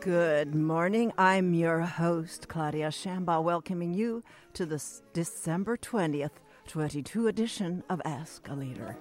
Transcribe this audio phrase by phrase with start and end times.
[0.00, 1.12] Good morning.
[1.18, 4.22] I'm your host, Claudia Shamba, welcoming you
[4.54, 4.80] to the
[5.12, 6.30] December 20th,
[6.68, 8.96] 22 edition of Ask a Leader.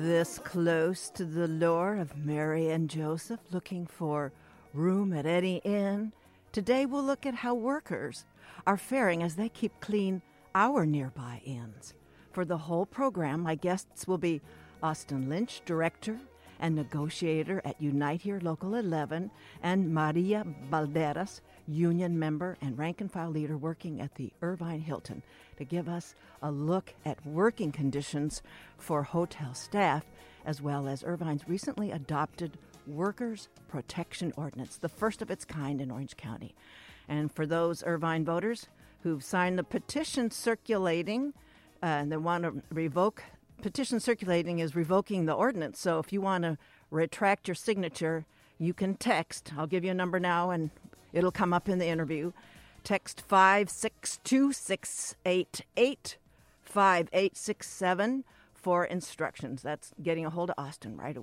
[0.00, 4.32] This close to the lore of Mary and Joseph looking for
[4.74, 6.12] room at any inn,
[6.50, 8.24] today we'll look at how workers
[8.66, 10.20] are faring as they keep clean
[10.54, 11.94] our nearby inns.
[12.32, 14.40] For the whole program, my guests will be
[14.82, 16.18] Austin Lynch, Director
[16.62, 19.30] and negotiator at Unite Here Local 11,
[19.62, 25.22] and Maria Balderas, union member and rank and file leader working at the Irvine Hilton,
[25.56, 28.42] to give us a look at working conditions
[28.78, 30.04] for hotel staff,
[30.46, 32.56] as well as Irvine's recently adopted
[32.86, 36.54] Workers Protection Ordinance, the first of its kind in Orange County.
[37.08, 38.68] And for those Irvine voters
[39.02, 41.34] who've signed the petition circulating
[41.82, 43.24] uh, and they want to revoke
[43.62, 45.80] petition circulating is revoking the ordinance.
[45.80, 46.58] So if you want to
[46.90, 48.26] retract your signature,
[48.58, 49.54] you can text.
[49.56, 50.68] I'll give you a number now and
[51.12, 52.32] it'll come up in the interview.
[52.84, 56.18] Text 562688
[56.64, 59.62] 5867 for instructions.
[59.62, 61.16] That's getting a hold of Austin right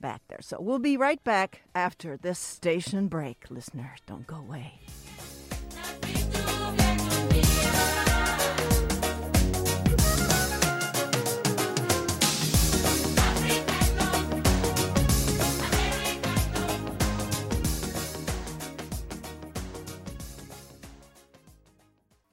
[0.00, 0.40] back there.
[0.40, 3.46] So we'll be right back after this station break.
[3.50, 4.80] Listeners, don't go away.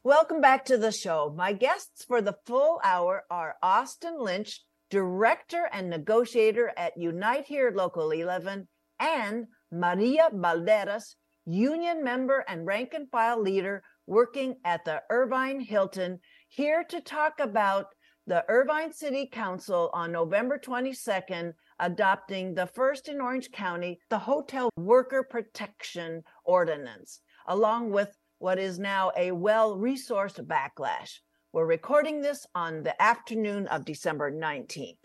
[0.08, 1.34] Welcome back to the show.
[1.36, 7.74] My guests for the full hour are Austin Lynch, Director and Negotiator at Unite Here
[7.76, 8.70] Local 11,
[9.02, 16.22] and Maria Balderas, Union Member and Rank and File Leader working at the Irvine Hilton,
[16.48, 17.88] here to talk about
[18.28, 24.70] the Irvine City Council on November 22nd adopting the first in Orange County, the Hotel
[24.78, 31.20] Worker Protection Ordinance, along with what is now a well resourced backlash.
[31.54, 34.98] We're recording this on the afternoon of December 19th.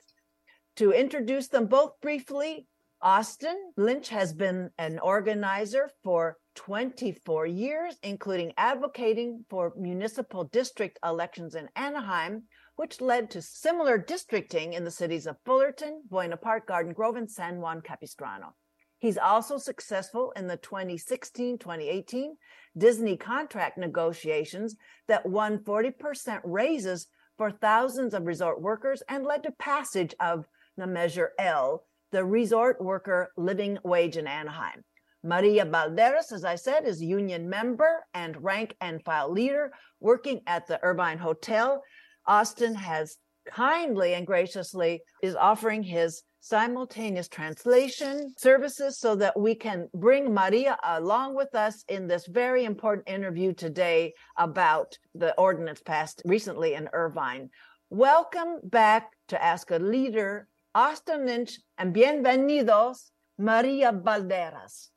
[0.77, 2.67] To introduce them both briefly,
[3.01, 11.55] Austin Lynch has been an organizer for 24 years, including advocating for municipal district elections
[11.55, 12.45] in Anaheim,
[12.77, 17.31] which led to similar districting in the cities of Fullerton, Buena Park, Garden Grove, and
[17.31, 18.55] San Juan Capistrano.
[19.03, 22.37] He's also successful in the 2016 2018
[22.79, 24.77] Disney contract negotiations
[25.09, 30.47] that won 40% raises for thousands of resort workers and led to passage of
[30.77, 34.85] the Measure L, the resort worker living wage in Anaheim.
[35.25, 40.69] Maria Balderas, as I said, is union member and rank and file leader working at
[40.69, 41.83] the Irvine Hotel.
[42.29, 43.17] Austin has
[43.51, 50.77] kindly and graciously is offering his simultaneous translation services so that we can bring Maria
[50.83, 56.89] along with us in this very important interview today about the ordinance passed recently in
[56.93, 57.49] Irvine.
[57.91, 64.89] Welcome back to Ask a Leader, Austin Lynch, and bienvenidos, Maria Balderas.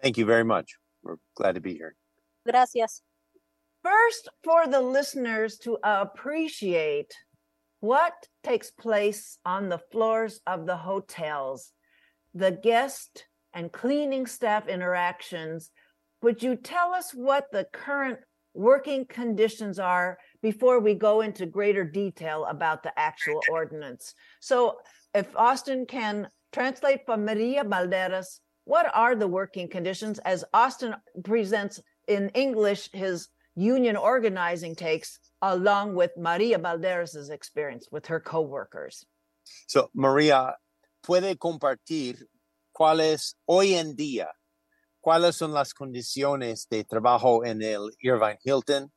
[0.00, 0.76] Thank you very much.
[1.02, 1.96] We're glad to be here.
[2.48, 3.02] Gracias.
[3.82, 7.12] First, for the listeners to appreciate
[7.82, 11.72] what takes place on the floors of the hotels,
[12.32, 15.68] the guest and cleaning staff interactions.
[16.22, 18.20] Would you tell us what the current
[18.54, 24.14] working conditions are before we go into greater detail about the actual ordinance?
[24.38, 24.76] So,
[25.12, 30.94] if Austin can translate for Maria Balderas, what are the working conditions as Austin
[31.24, 39.04] presents in English his union organizing takes along with Maria Balderas' experience with her coworkers.
[39.66, 40.56] So, Maria,
[41.02, 42.28] ¿puede compartir
[42.72, 44.28] cuáles hoy en día,
[45.00, 48.90] cuáles son las condiciones de trabajo en el Irvine Hilton?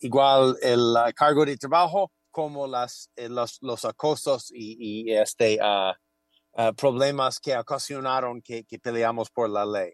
[0.00, 4.76] Igual el uh, cargo de trabajo como las, eh, los, los, acosos y,
[5.06, 5.92] y este, uh,
[6.60, 9.92] uh, problemas que ocasionaron que, que, peleamos por la ley.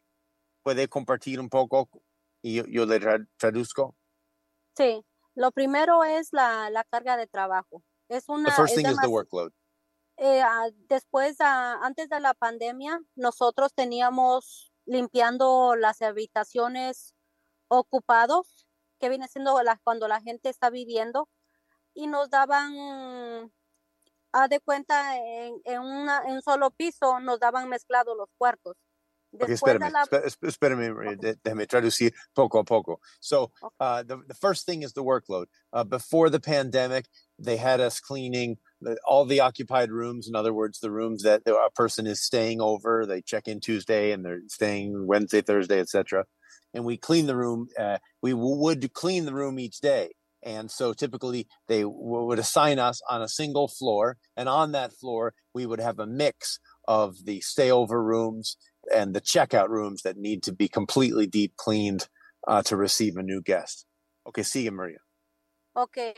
[0.62, 1.88] ¿Puede compartir un poco
[2.43, 2.99] y yo, yo le
[3.37, 3.94] traduzco?
[4.76, 5.05] Sí.
[5.41, 7.83] Lo primero es la, la carga de trabajo.
[8.11, 8.51] Es una.
[8.51, 9.53] The first thing is the workload.
[10.19, 17.15] Eh, ah, después, ah, antes de la pandemia, nosotros teníamos limpiando las habitaciones
[17.69, 18.67] ocupados,
[18.99, 21.27] que viene siendo la, cuando la gente está viviendo,
[21.95, 23.51] y nos daban,
[24.33, 28.77] a de cuenta, en, en, una, en un solo piso, nos daban mezclados los cuartos.
[29.32, 30.05] Okay, espérame, la...
[30.43, 32.99] espérame, déjame traducir poco a poco.
[33.21, 35.47] So, uh, the, the first thing is the workload.
[35.73, 37.06] Uh, before the pandemic,
[37.38, 38.59] they had us cleaning
[39.06, 40.29] all the occupied rooms.
[40.29, 43.06] In other words, the rooms that a person is staying over.
[43.06, 46.25] They check in Tuesday and they're staying Wednesday, Thursday, etc.
[46.75, 47.69] And we clean the room.
[47.79, 50.11] Uh, we would clean the room each day.
[50.43, 54.17] And so typically they would assign us on a single floor.
[54.37, 58.56] And on that floor, we would have a mix of the stayover rooms
[58.95, 62.09] and the checkout rooms that need to be completely deep cleaned
[62.47, 63.87] uh, to receive a new guest.
[64.27, 64.99] Okay, sigue María.
[65.75, 66.15] Okay.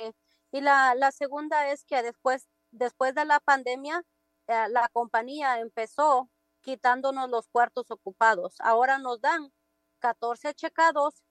[0.53, 4.03] Y la, la segunda es que después, después de la pandemia,
[4.49, 6.29] eh, la compañía empezó
[6.61, 8.55] quitándonos los cuartos ocupados.
[8.61, 9.53] Ahora nos dan
[10.01, 11.23] 14 checados,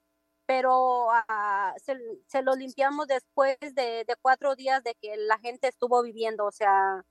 [0.46, 1.98] pero uh, se,
[2.28, 6.46] se lo limpiamos después de, de cuatro días de que la gente estuvo viviendo.
[6.46, 7.06] O sea,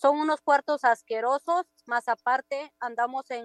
[0.00, 3.44] son unos cuartos asquerosos, más aparte andamos en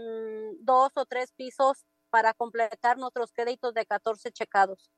[0.64, 4.90] dos o tres pisos para completar nuestros créditos de 14 checados.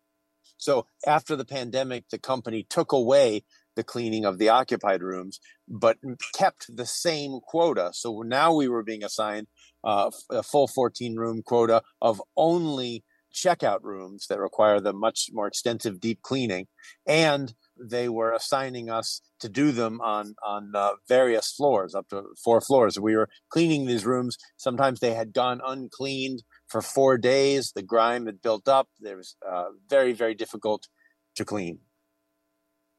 [0.58, 3.44] So after the pandemic, the company took away
[3.76, 5.98] the cleaning of the occupied rooms, but
[6.34, 7.90] kept the same quota.
[7.94, 9.48] So now we were being assigned
[9.84, 13.04] uh, a full 14 room quota of only
[13.34, 16.68] checkout rooms that require the much more extensive deep cleaning.
[17.06, 22.24] And they were assigning us to do them on on uh, various floors, up to
[22.44, 23.00] four floors.
[23.00, 24.38] We were cleaning these rooms.
[24.58, 27.72] Sometimes they had gone uncleaned for four days.
[27.72, 28.90] The grime had built up.
[29.02, 30.88] It was uh, very very difficult
[31.36, 31.80] to clean.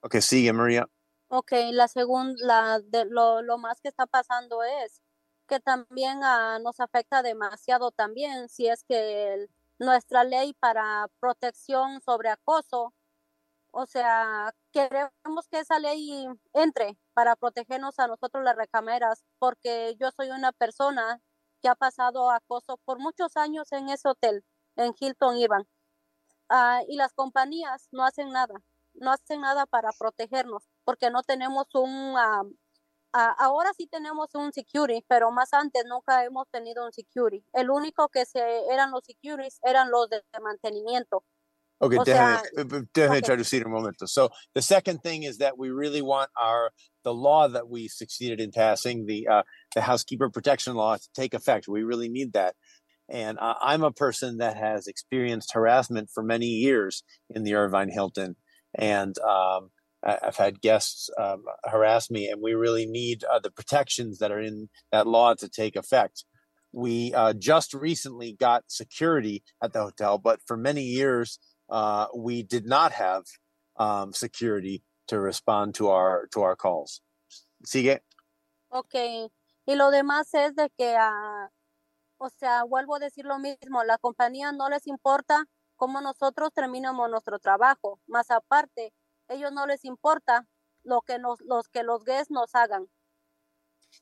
[0.04, 0.86] Okay, sigue María.
[1.30, 2.80] Okay, la segunda,
[3.10, 5.02] lo, lo más que está pasando es
[5.46, 12.00] que también uh, nos afecta demasiado también si es que el, nuestra ley para protección
[12.02, 12.94] sobre acoso
[13.70, 20.10] O sea, queremos que esa ley entre para protegernos a nosotros las recameras, porque yo
[20.10, 21.20] soy una persona
[21.60, 24.44] que ha pasado acoso por muchos años en ese hotel,
[24.76, 25.66] en Hilton Ivan.
[26.48, 28.54] Ah, y las compañías no hacen nada,
[28.94, 32.14] no hacen nada para protegernos, porque no tenemos un...
[33.12, 37.44] Ah, ahora sí tenemos un security, pero más antes nunca hemos tenido un security.
[37.52, 41.24] El único que se eran los securities eran los de mantenimiento.
[41.80, 43.20] Okay, o déjame, sea, déjame okay.
[43.20, 44.06] traducir un momento.
[44.06, 46.70] So the second thing is that we really want our
[47.04, 49.42] the law that we succeeded in passing, the uh,
[49.74, 51.68] the housekeeper protection law, to take effect.
[51.68, 52.56] We really need that.
[53.08, 57.90] And uh, I'm a person that has experienced harassment for many years in the Irvine
[57.90, 58.36] Hilton,
[58.74, 59.70] and um,
[60.02, 64.40] I've had guests um, harass me, and we really need uh, the protections that are
[64.40, 66.24] in that law to take effect.
[66.72, 72.42] We uh, just recently got security at the hotel, but for many years uh, we
[72.42, 73.24] did not have
[73.76, 77.02] um, security to respond to our to our calls.
[77.64, 78.00] Sigue.
[78.70, 79.28] Okay.
[79.66, 81.48] Y lo demás es de que, uh,
[82.18, 85.44] o sea, vuelvo a decir lo mismo, la compañía no les importa
[85.76, 88.92] cómo nosotros terminamos nuestro trabajo, más aparte,
[89.28, 90.46] ellos no les importa
[90.82, 92.88] lo que nos, los que los guests nos hagan.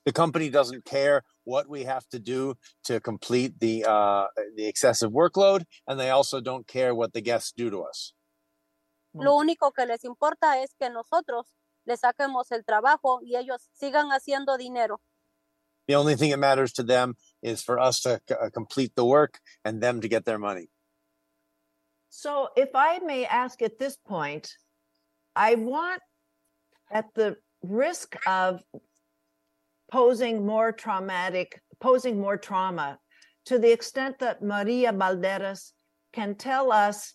[0.05, 2.55] The company doesn't care what we have to do
[2.85, 7.53] to complete the uh, the excessive workload, and they also don't care what the guests
[7.57, 8.13] do to us.
[9.15, 11.47] Lo único que les importa es que nosotros
[11.87, 15.01] les saquemos el trabajo y ellos sigan haciendo dinero.
[15.87, 19.39] The only thing that matters to them is for us to uh, complete the work
[19.65, 20.69] and them to get their money.
[22.11, 24.51] So, if I may ask at this point,
[25.35, 26.03] I want,
[26.91, 28.63] at the risk of
[29.91, 32.99] posing more traumatic, posing more trauma.
[33.47, 35.73] To the extent that Maria Balderas
[36.13, 37.15] can tell us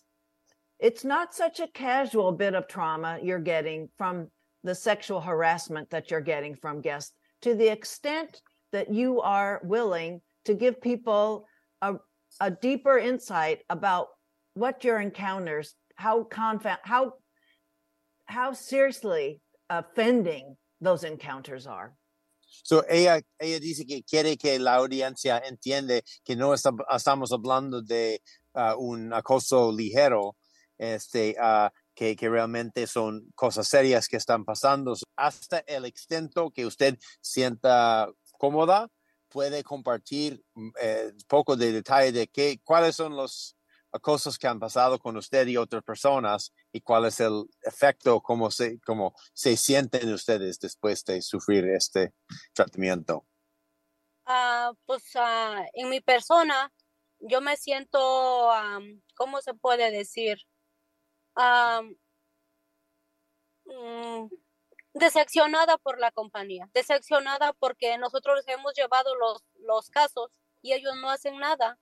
[0.78, 4.28] it's not such a casual bit of trauma you're getting from
[4.64, 7.12] the sexual harassment that you're getting from guests.
[7.42, 8.40] To the extent
[8.72, 11.46] that you are willing to give people
[11.82, 11.96] a,
[12.40, 14.08] a deeper insight about
[14.54, 17.12] what your encounters how conf- how
[18.26, 21.94] how seriously offending those encounters are
[22.62, 28.22] So ella, ella dice que quiere que la audiencia entiende que no estamos hablando de
[28.54, 30.36] uh, un acoso ligero,
[30.78, 34.94] este, uh, que, que, realmente son cosas serias que están pasando.
[35.16, 38.88] Hasta el extento que usted sienta cómoda,
[39.32, 43.56] puede compartir un eh, poco de detalle de qué, cuáles son los
[44.00, 48.50] cosas que han pasado con usted y otras personas y cuál es el efecto, cómo
[48.50, 52.14] se, cómo se sienten ustedes después de sufrir este
[52.52, 53.26] tratamiento.
[54.26, 56.72] Uh, pues uh, en mi persona,
[57.18, 60.38] yo me siento, um, ¿cómo se puede decir?
[61.36, 61.96] Um,
[64.94, 70.30] decepcionada por la compañía, decepcionada porque nosotros hemos llevado los, los casos
[70.60, 71.78] y ellos no hacen nada.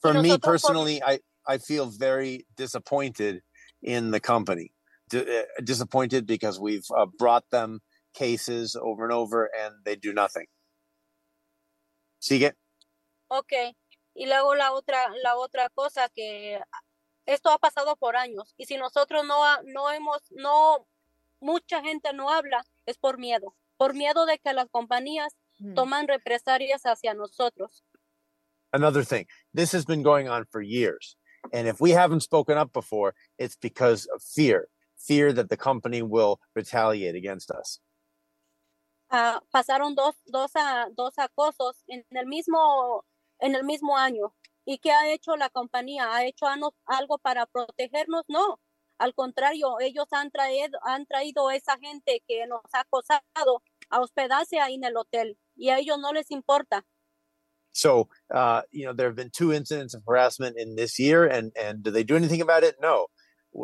[0.00, 3.42] For me personally, I, I feel very disappointed
[3.82, 4.72] in the company.
[5.08, 7.80] D- uh, disappointed because we've uh, brought them
[8.14, 10.46] cases over and over and they do nothing.
[12.20, 12.52] Sigue.
[13.28, 13.52] Ok,
[14.14, 16.60] y luego la otra, la otra cosa que
[17.26, 20.86] esto ha pasado por años y si nosotros no, no hemos, no,
[21.40, 25.74] mucha gente no habla es por miedo, por miedo de que las compañías Hmm.
[25.74, 27.84] toman represalias hacia nosotros.
[28.72, 31.16] Another thing, this has been going on for years.
[31.52, 34.68] And if we haven't spoken up before, it's because of fear
[35.00, 37.80] fear that the company will retaliate against us.
[39.10, 43.04] Ah, pasaron dos, dos, ah, dos acosos en el mismo,
[43.40, 44.34] en el mismo año.
[44.64, 46.14] ¿Y qué ha hecho la compañía?
[46.14, 48.24] ¿Ha hecho algo para protegernos?
[48.28, 48.60] No.
[48.98, 54.00] Al contrario, ellos han traído, han traído a esa gente que nos ha acosado a
[54.00, 56.84] hospedarse ahí en el hotel y a ellos no les importa.
[57.72, 61.52] So, uh, you know, there have been two incidents of harassment in this year, and
[61.60, 62.76] and do they do anything about it?
[62.80, 63.06] No.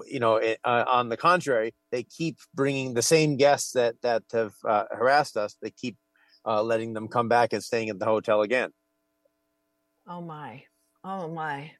[0.07, 4.25] You know, it, uh, on the contrary, they keep bringing the same guests that that
[4.33, 5.57] have uh, harassed us.
[5.63, 5.97] They keep
[6.45, 8.71] uh, letting them come back and staying at the hotel again.
[10.09, 10.65] Oh my.
[11.05, 11.73] Oh my.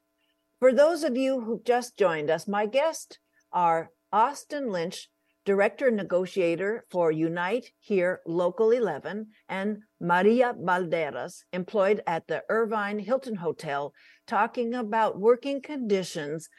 [0.59, 3.19] For those of you who just joined us, my guests
[3.51, 5.09] are Austin Lynch,
[5.47, 13.35] Director Negotiator for Unite Here Local 11, and Maria Balderas, employed at the Irvine Hilton
[13.35, 13.93] Hotel,
[14.27, 16.49] talking about working conditions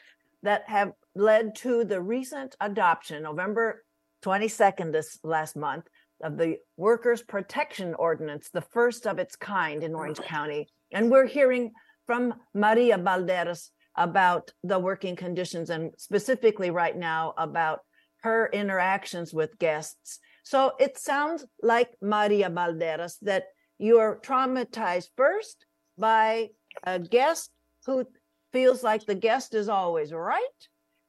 [0.42, 3.84] that have led to the recent adoption, November
[4.22, 5.84] 22nd, this last month,
[6.22, 10.66] of the Workers' Protection Ordinance, the first of its kind in Orange County.
[10.92, 11.72] And we're hearing
[12.06, 17.80] from Maria Balderas about the working conditions and specifically right now about
[18.22, 20.18] her interactions with guests.
[20.42, 23.44] So it sounds like Maria Balderas that
[23.78, 26.50] you're traumatized first by
[26.84, 27.50] a guest
[27.86, 28.06] who
[28.52, 30.60] feels like the guest is always right.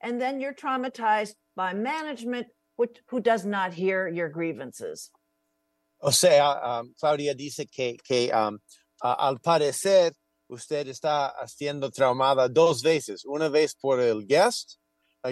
[0.01, 5.09] And then you're traumatized by management which, who does not hear your grievances.
[6.01, 8.59] O sea, um, Claudia dice que, que um,
[9.03, 10.13] a- al parecer
[10.49, 13.25] usted está siendo traumada dos veces.
[13.25, 14.77] Una vez por el guest,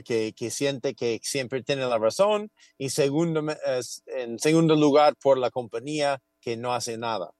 [0.03, 3.43] que, que siente que siempre tiene la razón, y segundo,
[4.07, 7.31] en segundo lugar por la compañía que no hace nada.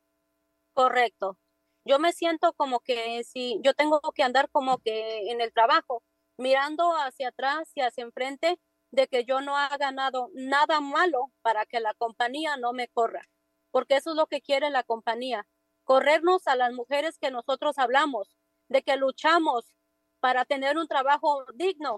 [0.74, 1.38] Correcto.
[1.86, 6.04] Yo me siento como que si yo tengo que andar como que en el trabajo,
[6.38, 8.60] mirando hacia atrás y hacia enfrente,
[8.92, 13.28] de que yo no haga nada, nada malo para que la compañía no me corra,
[13.72, 15.48] porque eso es lo que quiere la compañía,
[15.84, 18.38] corrernos a las mujeres que nosotros hablamos,
[18.70, 19.76] de que luchamos
[20.20, 21.98] para tener un trabajo digno,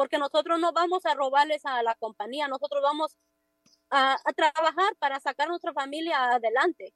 [0.00, 3.18] porque nosotros no vamos a robarles a la compañía, nosotros vamos
[3.90, 6.94] a, a trabajar para sacar nuestra familia adelante.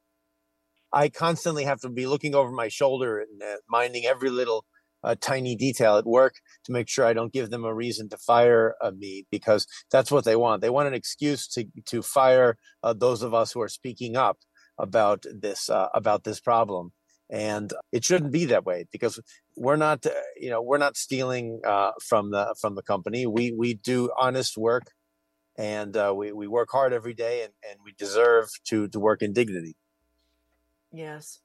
[0.90, 4.64] I constantly have to be looking over my shoulder and uh, minding every little
[5.02, 8.16] uh, tiny detail at work to make sure I don't give them a reason to
[8.16, 10.62] fire uh, me because that's what they want.
[10.62, 14.38] They want an excuse to to fire uh, those of us who are speaking up
[14.78, 16.92] about this uh, about this problem,
[17.28, 19.20] and it shouldn't be that way because
[19.56, 23.26] we're not uh, you know we're not stealing uh, from the from the company.
[23.26, 24.92] We we do honest work,
[25.56, 29.22] and uh, we we work hard every day, and and we deserve to to work
[29.22, 29.76] in dignity.
[30.92, 31.40] Yes.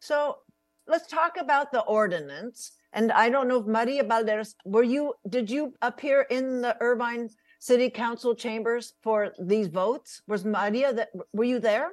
[0.00, 0.38] So
[0.86, 2.72] let's talk about the ordinance.
[2.92, 7.30] And I don't know if Maria Balderas, were you, did you appear in the Irvine
[7.58, 10.20] City Council chambers for these votes?
[10.28, 11.92] Was Maria that, were you there?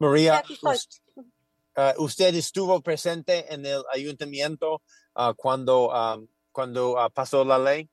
[0.00, 0.58] María, aquí
[1.76, 4.82] ah, usted estuvo presente en el ayuntamiento
[5.14, 7.90] ah, cuando, am, cuando ah, pasó la ley.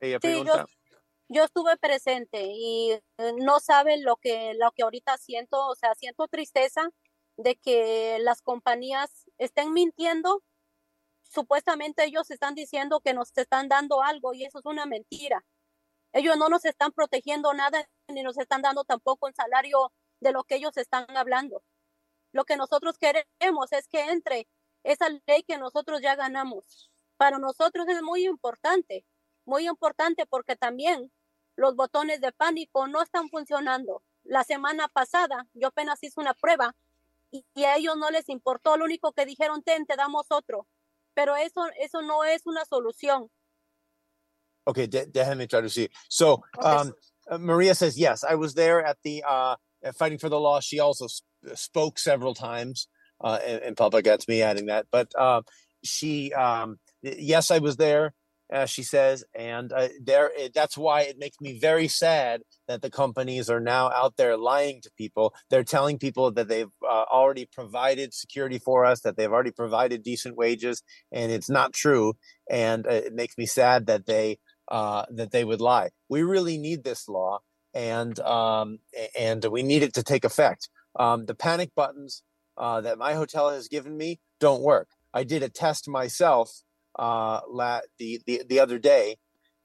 [0.00, 0.66] Ella Sí, pregunta.
[1.28, 5.94] yo estuve presente y eh, no saben lo que lo que ahorita siento, o sea,
[5.94, 6.90] siento tristeza
[7.36, 10.42] de que las compañías estén mintiendo.
[11.22, 15.44] Supuestamente ellos están diciendo que nos están dando algo y eso es una mentira.
[16.12, 20.42] Ellos no nos están protegiendo nada ni nos están dando tampoco un salario de lo
[20.44, 21.62] que ellos están hablando.
[22.32, 24.48] Lo que nosotros queremos es que entre
[24.84, 26.90] esa ley que nosotros ya ganamos.
[27.16, 29.04] Para nosotros es muy importante,
[29.44, 31.12] muy importante porque también
[31.56, 34.02] los botones de pánico no están funcionando.
[34.24, 36.74] La semana pasada yo apenas hice una prueba
[37.30, 40.66] y, y a ellos no les importó, lo único que dijeron, ten, te damos otro.
[41.14, 43.30] Pero eso, eso no es una solución.
[44.64, 45.90] Okay, de- déjame traducir.
[46.08, 46.92] So, um,
[47.38, 49.56] Maria says, yes, I was there at the uh,
[49.96, 50.60] Fighting for the Law.
[50.60, 51.06] She also
[51.54, 52.88] spoke several times
[53.22, 54.04] uh, in, in public.
[54.04, 54.86] That's me adding that.
[54.90, 55.42] But uh,
[55.84, 58.14] she, um, yes, I was there.
[58.52, 62.90] uh, she says, and uh, there that's why it makes me very sad that the
[62.90, 65.34] companies are now out there lying to people.
[65.50, 70.02] They're telling people that they've uh, already provided security for us, that they've already provided
[70.02, 70.82] decent wages,
[71.12, 72.14] and it's not true.
[72.50, 75.90] And uh, it makes me sad that they uh, that they would lie.
[76.08, 77.40] We really need this law,
[77.72, 78.78] and um,
[79.18, 80.68] and we need it to take effect.
[80.96, 82.22] Um, the panic buttons
[82.56, 84.88] uh, that my hotel has given me don't work.
[85.12, 86.62] I did a test myself
[86.98, 89.16] uh, la- the, the the other day,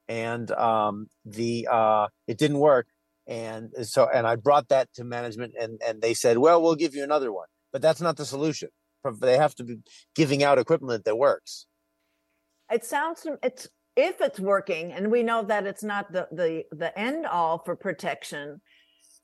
[0.07, 2.87] and um, the uh, it didn't work.
[3.27, 6.93] And so, and I brought that to management, and and they said, "Well, we'll give
[6.93, 8.69] you another one," but that's not the solution.
[9.21, 9.77] They have to be
[10.15, 11.67] giving out equipment that works.
[12.71, 16.97] It sounds it's if it's working, and we know that it's not the the the
[16.97, 18.61] end all for protection,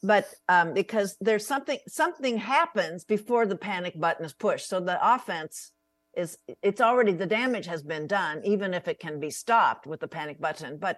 [0.04, 5.00] but um, because there's something something happens before the panic button is pushed, so the
[5.02, 5.72] offense
[6.16, 10.00] is it's already the damage has been done even if it can be stopped with
[10.00, 10.78] the panic button.
[10.78, 10.98] But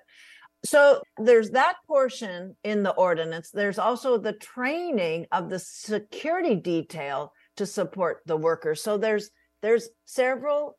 [0.66, 3.52] so there's that portion in the ordinance.
[3.52, 8.82] There's also the training of the security detail to support the workers.
[8.82, 9.30] So there's
[9.62, 10.78] there's several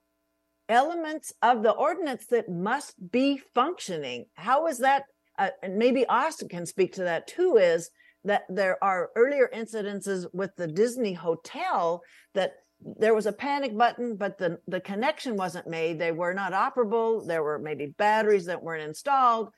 [0.69, 4.25] elements of the ordinance that must be functioning.
[4.35, 5.05] How is that
[5.39, 7.91] uh, and maybe austin can speak to that too is
[8.25, 12.03] that there are earlier incidences with the disney hotel
[12.35, 12.55] that
[12.99, 15.99] there was a panic button, but the, the connection wasn't made.
[15.99, 17.27] They were not operable.
[17.27, 19.51] There were maybe batteries that weren't installed.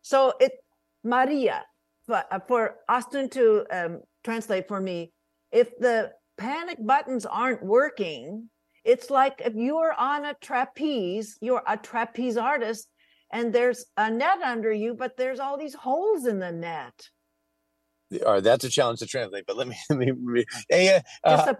[0.00, 0.52] So it,
[1.04, 1.64] Maria,
[2.06, 5.12] but uh, for Austin to um, translate for me,
[5.52, 8.48] if the panic buttons aren't working,
[8.84, 12.88] it's like if you're on a trapeze, you're a trapeze artist,
[13.32, 17.08] and there's a net under you, but there's all these holes in the net.
[18.10, 21.54] Right, that's a challenge to translate, but let me, let me, uh, uh,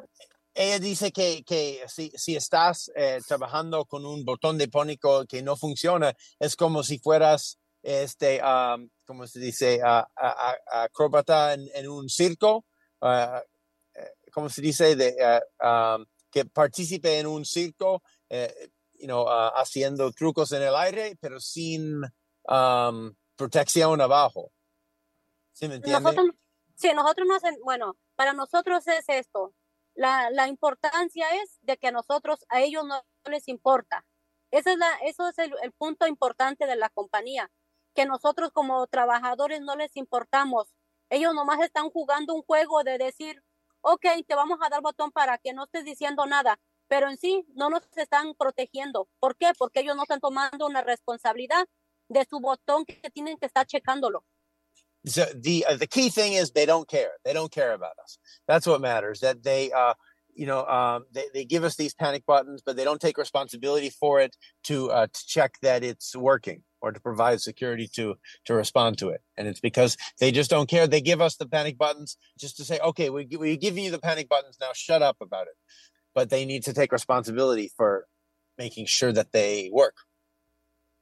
[0.54, 5.42] ella dice que, que si, si estás eh, trabajando con un botón de pánico que
[5.42, 10.04] no funciona, es como si fueras, este, um, como se dice, uh,
[10.72, 12.64] acróbata en, en, un circo,
[13.02, 13.40] uh,
[14.32, 15.14] como se dice, de,
[15.62, 21.38] um, que participe en un circo, eh, you know, haciendo trucos en el aire, pero
[21.38, 22.02] sin
[22.48, 24.52] um, protección abajo.
[25.56, 26.00] ¿Sí me entiende?
[26.00, 26.26] Nosotros,
[26.74, 29.54] sí, nosotros no hacemos, bueno, para nosotros es esto
[29.96, 34.06] la, la importancia es de que a nosotros, a ellos no, les importa.
[34.50, 37.50] Esa es la, eso es el, el, punto importante de la compañía,
[37.94, 40.68] que nosotros como trabajadores no les importamos.
[41.10, 43.42] Ellos nomás están jugando un juego de decir,
[43.80, 47.44] ok, te vamos a dar botón para que no estés diciendo nada, pero en sí
[47.54, 49.08] no nos están protegiendo.
[49.18, 49.52] ¿Por qué?
[49.58, 51.66] Porque ellos no están tomando una responsabilidad
[52.08, 54.24] de su botón que tienen que estar checándolo.
[55.06, 57.12] So the uh, the key thing is they don't care.
[57.24, 58.18] They don't care about us.
[58.48, 59.20] That's what matters.
[59.20, 59.94] That they uh
[60.34, 63.90] you know um, they, they give us these panic buttons, but they don't take responsibility
[63.90, 68.16] for it to uh, to check that it's working or to provide security to
[68.46, 69.22] to respond to it.
[69.36, 70.86] And it's because they just don't care.
[70.86, 73.98] They give us the panic buttons just to say, okay, we we giving you the
[73.98, 74.70] panic buttons now.
[74.74, 75.54] Shut up about it.
[76.14, 78.06] But they need to take responsibility for
[78.58, 79.94] making sure that they work.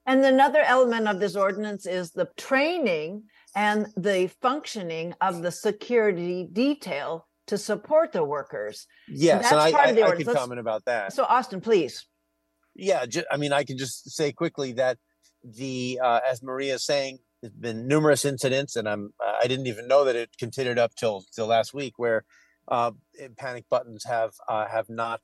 [0.07, 3.23] And another element of this ordinance is the training
[3.55, 8.87] and the functioning of the security detail to support the workers.
[9.09, 11.13] Yes, and, and I, I, I can comment about that.
[11.13, 12.07] So, Austin, please.
[12.75, 14.99] Yeah, I mean, I can just say quickly that
[15.45, 19.87] the, uh, as Maria is saying, there's been numerous incidents, and I'm I didn't even
[19.87, 22.25] know that it continued up till till last week, where
[22.69, 22.93] uh,
[23.37, 25.21] panic buttons have uh, have not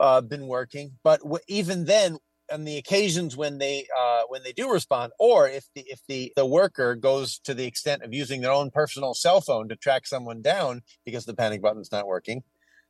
[0.00, 0.92] uh, been working.
[1.04, 2.16] But w- even then,
[2.52, 6.32] on the occasions when they uh, when they do respond, or if the if the
[6.36, 10.06] the worker goes to the extent of using their own personal cell phone to track
[10.06, 12.42] someone down because the panic button's not working,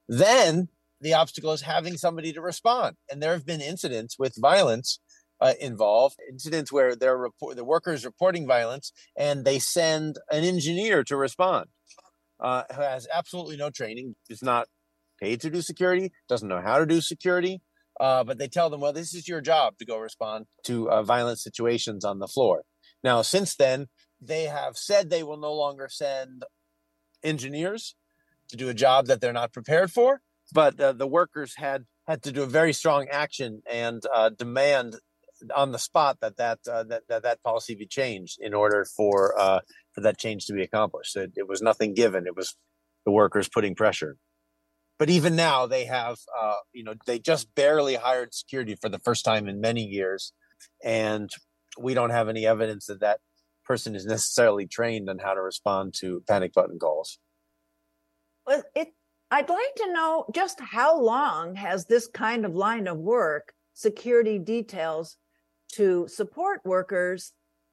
[0.08, 0.68] then
[1.00, 2.96] the obstacle is having somebody to respond.
[3.10, 5.00] And there have been incidents with violence
[5.40, 11.04] uh, involved, incidents where they're report the workers reporting violence, and they send an engineer
[11.04, 11.66] to respond,
[12.40, 14.68] uh, who has absolutely no training, is not
[15.20, 17.60] paid to do security, doesn't know how to do security
[18.00, 21.02] uh, but they tell them, well, this is your job to go respond to uh,
[21.02, 22.62] violent situations on the floor.
[23.02, 23.86] Now, since then,
[24.20, 26.44] they have said they will no longer send
[27.22, 27.94] engineers
[28.48, 32.22] to do a job that they're not prepared for, but uh, the workers had had
[32.22, 34.96] to do a very strong action and uh, demand
[35.54, 39.38] on the spot that that, uh, that that that policy be changed in order for
[39.38, 39.60] uh,
[39.92, 41.16] for that change to be accomplished.
[41.16, 42.56] It, it was nothing given; it was
[43.04, 44.16] the workers putting pressure
[44.98, 48.98] but even now they have uh, you know they just barely hired security for the
[49.00, 50.32] first time in many years
[50.82, 51.30] and
[51.78, 53.20] we don't have any evidence that that
[53.64, 57.18] person is necessarily trained on how to respond to panic button calls
[58.46, 58.88] well it
[59.30, 64.38] i'd like to know just how long has this kind of line of work security
[64.38, 65.16] details
[65.72, 67.32] to support workers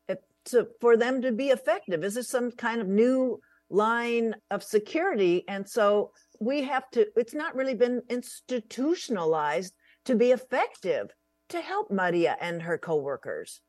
[0.10, 2.04] eh, to for them to be effective?
[2.04, 5.46] Is this some kind of new line of security?
[5.48, 9.76] And so we have to, it's not really been institutionalized
[10.06, 11.12] to be effective
[11.50, 13.62] to help Maria and her coworkers.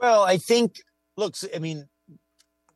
[0.00, 0.76] Well, I think,
[1.16, 1.88] looks, I mean,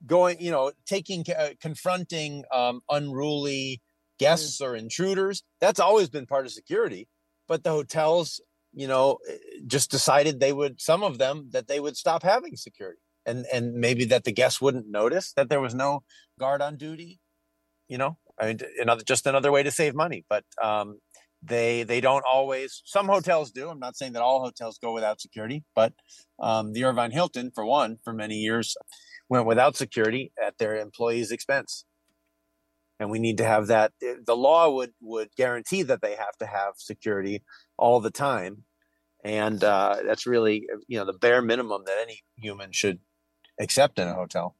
[0.05, 3.81] going, you know, taking, uh, confronting um, unruly
[4.19, 4.66] guests mm.
[4.66, 7.07] or intruders, that's always been part of security.
[7.47, 8.40] But the hotels,
[8.75, 9.37] you know, eh,
[9.69, 13.01] just decided they would, some of them, that they would stop having security.
[13.25, 16.03] And, and maybe that the guests wouldn't notice that there was no
[16.40, 17.21] guard on duty,
[17.88, 20.25] you know, I mean, another, just another way to save money.
[20.29, 20.99] But um,
[21.42, 22.83] they they don't always.
[22.85, 23.68] Some hotels do.
[23.68, 25.92] I'm not saying that all hotels go without security, but
[26.40, 28.77] um, the Irvine Hilton, for one, for many years
[29.29, 31.85] went without security at their employees' expense.
[32.99, 33.92] And we need to have that.
[34.03, 37.42] Eh, the law would would guarantee that they have to have security
[37.77, 38.64] all the time,
[39.25, 43.01] and uh, that's really you know the bare minimum that any human should
[43.61, 44.57] accept in a hotel.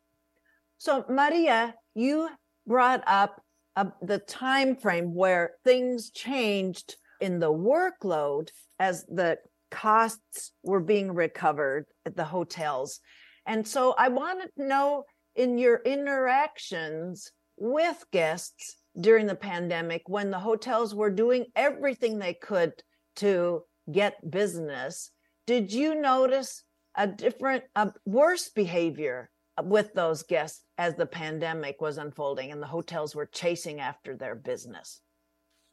[0.79, 2.29] So, Maria, you
[2.67, 3.43] brought up
[3.77, 9.39] uh, the time frame where things changed in the workload as the
[9.71, 13.01] costs were being recovered at the hotels.
[13.47, 20.31] And so I wanted to know in your interactions with guests during the pandemic when
[20.31, 22.73] the hotels were doing everything they could
[23.17, 25.11] to get business,
[25.47, 26.63] did you notice
[26.97, 29.31] a different, a worse behavior
[29.65, 34.35] with those guests as the pandemic was unfolding and the hotels were chasing after their
[34.35, 35.01] business.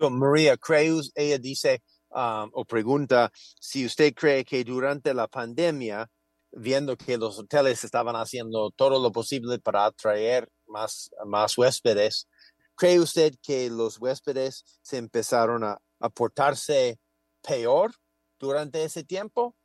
[0.02, 1.80] So Maria Creus, ella dice
[2.14, 6.08] um, o pregunta si usted cree que durante la pandemia,
[6.56, 12.28] viendo que los hoteles estaban haciendo todo lo posible para atraer más, más huéspedes,
[12.76, 17.00] ¿cree usted que los huéspedes se empezaron a, a portarse
[17.42, 17.92] peor
[18.40, 19.56] durante ese tiempo?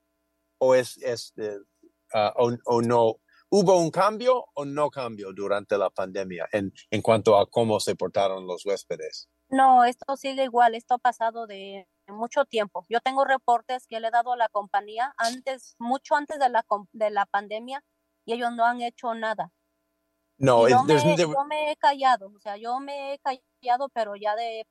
[0.58, 5.88] ¿O es, es uh, o, o no ¿Hubo un cambio o no cambio durante la
[5.90, 9.28] pandemia en, en cuanto a cómo se portaron los huéspedes?
[9.48, 12.84] No, esto sigue igual, esto ha pasado de mucho tiempo.
[12.90, 16.66] Yo tengo reportes que le he dado a la compañía antes, mucho antes de la,
[16.92, 17.82] de la pandemia,
[18.26, 19.50] y ellos no han hecho nada.
[20.36, 24.36] No, yo, me, yo me he callado, o sea, yo me he callado, pero ya
[24.36, 24.66] de,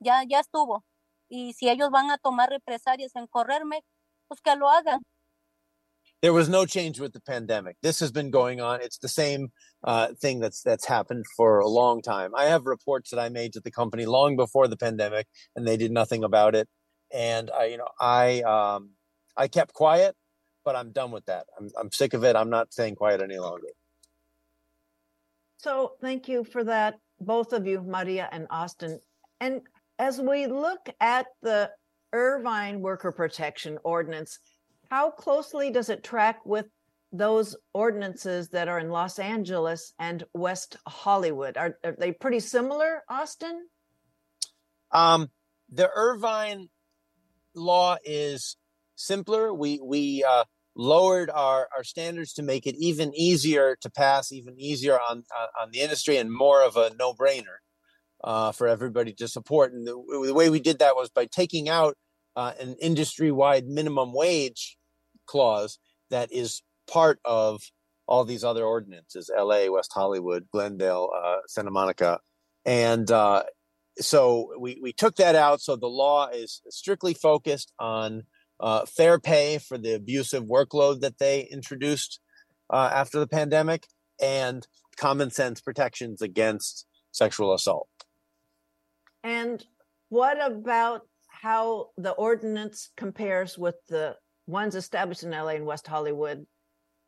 [0.00, 0.84] ya, ya estuvo.
[1.28, 3.82] Y si ellos van a tomar represalias en correrme,
[4.28, 5.00] pues que lo hagan.
[6.22, 7.76] There was no change with the pandemic.
[7.82, 8.80] This has been going on.
[8.80, 9.52] It's the same
[9.84, 12.34] uh, thing that's that's happened for a long time.
[12.34, 15.76] I have reports that I made to the company long before the pandemic, and they
[15.76, 16.68] did nothing about it.
[17.12, 18.90] And I, you know, I um,
[19.36, 20.16] I kept quiet,
[20.64, 21.46] but I'm done with that.
[21.58, 22.34] I'm I'm sick of it.
[22.34, 23.68] I'm not staying quiet any longer.
[25.58, 29.00] So thank you for that, both of you, Maria and Austin.
[29.40, 29.62] And
[29.98, 31.70] as we look at the
[32.12, 34.38] Irvine Worker Protection Ordinance
[34.90, 36.66] how closely does it track with
[37.12, 41.56] those ordinances that are in Los Angeles and West Hollywood?
[41.56, 43.66] Are, are they pretty similar, Austin?
[44.92, 45.30] Um,
[45.70, 46.68] the Irvine
[47.54, 48.56] law is
[48.94, 49.52] simpler.
[49.52, 50.44] We we uh,
[50.76, 55.48] lowered our, our standards to make it even easier to pass, even easier on on,
[55.60, 57.58] on the industry, and more of a no brainer
[58.22, 59.72] uh, for everybody to support.
[59.72, 59.92] And the,
[60.26, 61.96] the, way we did that was by taking out
[62.36, 64.76] uh, an industry wide minimum wage
[65.26, 65.78] clause
[66.10, 67.62] that is part of
[68.06, 72.20] all these other ordinances LA, West Hollywood, Glendale, uh, Santa Monica.
[72.64, 73.44] And uh,
[73.98, 75.60] so we, we took that out.
[75.60, 78.24] So the law is strictly focused on
[78.60, 82.20] uh, fair pay for the abusive workload that they introduced
[82.70, 83.86] uh, after the pandemic
[84.20, 87.88] and common sense protections against sexual assault.
[89.22, 89.64] And
[90.08, 91.06] what about
[91.46, 94.16] how the ordinance compares with the
[94.48, 96.44] ones established in LA and West Hollywood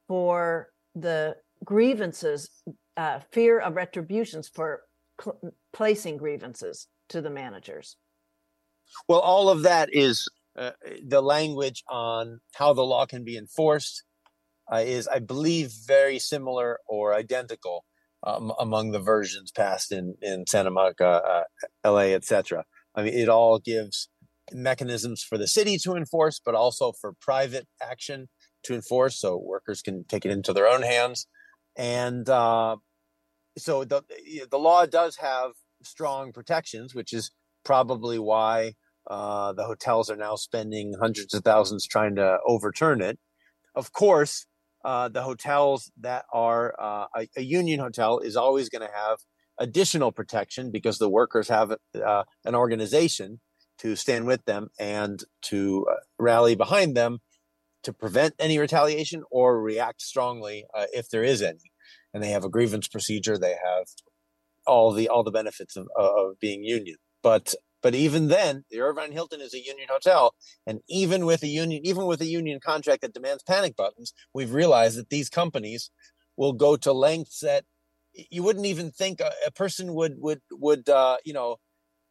[0.06, 2.48] for the grievances,
[2.96, 4.82] uh, fear of retributions for
[5.20, 5.40] cl-
[5.72, 7.96] placing grievances to the managers.
[9.08, 10.70] Well, all of that is uh,
[11.04, 14.04] the language on how the law can be enforced
[14.72, 17.84] uh, is, I believe, very similar or identical
[18.22, 21.44] um, among the versions passed in in Santa Monica,
[21.84, 22.64] uh, LA, etc.
[22.94, 24.08] I mean, it all gives
[24.52, 28.28] mechanisms for the city to enforce, but also for private action
[28.64, 31.26] to enforce, so workers can take it into their own hands.
[31.76, 32.76] And uh,
[33.56, 34.02] so the
[34.50, 37.30] the law does have strong protections, which is
[37.64, 38.74] probably why
[39.08, 43.18] uh, the hotels are now spending hundreds of thousands trying to overturn it.
[43.74, 44.46] Of course,
[44.84, 49.18] uh, the hotels that are uh, a, a, union hotel is always going to have
[49.58, 51.72] additional protection because the workers have
[52.04, 53.40] uh, an organization
[53.78, 57.20] to stand with them and to uh, rally behind them
[57.82, 61.70] to prevent any retaliation or react strongly uh, if there is any.
[62.12, 63.38] And they have a grievance procedure.
[63.38, 63.86] They have
[64.66, 66.96] all the all the benefits of, of being union.
[67.22, 70.34] But but even then, the Irvine Hilton is a union hotel,
[70.66, 74.52] and even with a union, even with a union contract that demands panic buttons, we've
[74.52, 75.90] realized that these companies
[76.36, 77.64] will go to lengths that
[78.12, 81.56] you wouldn't even think a, a person would would would uh, you know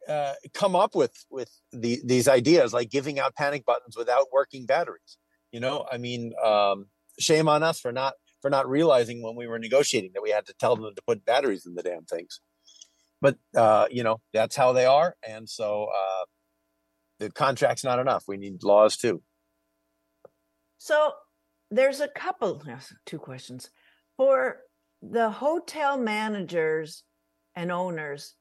[0.08, 4.66] uh, come up with with the, these ideas like giving out panic buttons without working
[4.66, 5.18] batteries.
[5.52, 6.86] You know, I mean, um,
[7.18, 10.46] shame on us for not for not realizing when we were negotiating that we had
[10.46, 12.40] to tell them to put batteries in the damn things.
[13.20, 16.24] But uh, you know, that's how they are, and so uh,
[17.18, 18.24] the contract's not enough.
[18.28, 19.22] We need laws too.
[20.78, 21.12] So
[21.70, 22.62] there's a couple,
[23.04, 23.70] two questions
[24.16, 24.60] for
[25.02, 27.02] the hotel managers
[27.54, 28.34] and owners.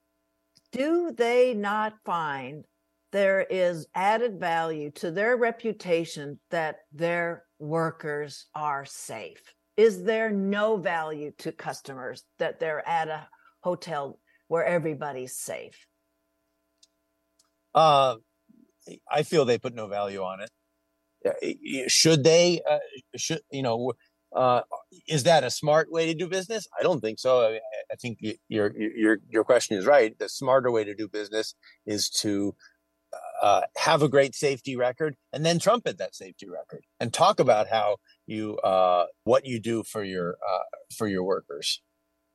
[0.77, 2.63] Do they not find
[3.11, 9.41] there is added value to their reputation that their workers are safe?
[9.75, 13.27] Is there no value to customers that they're at a
[13.61, 15.87] hotel where everybody's safe?
[17.73, 18.17] Uh,
[19.09, 21.91] I feel they put no value on it.
[21.91, 22.61] Should they?
[22.69, 22.77] Uh,
[23.15, 23.93] should you know?
[24.35, 24.61] Uh,
[25.07, 26.67] is that a smart way to do business?
[26.77, 27.47] I don't think so.
[27.47, 27.61] I, mean,
[27.91, 30.17] I think your your your question is right.
[30.17, 32.55] The smarter way to do business is to
[33.41, 37.67] uh, have a great safety record and then trumpet that safety record and talk about
[37.69, 40.63] how you uh, what you do for your uh,
[40.95, 41.81] for your workers.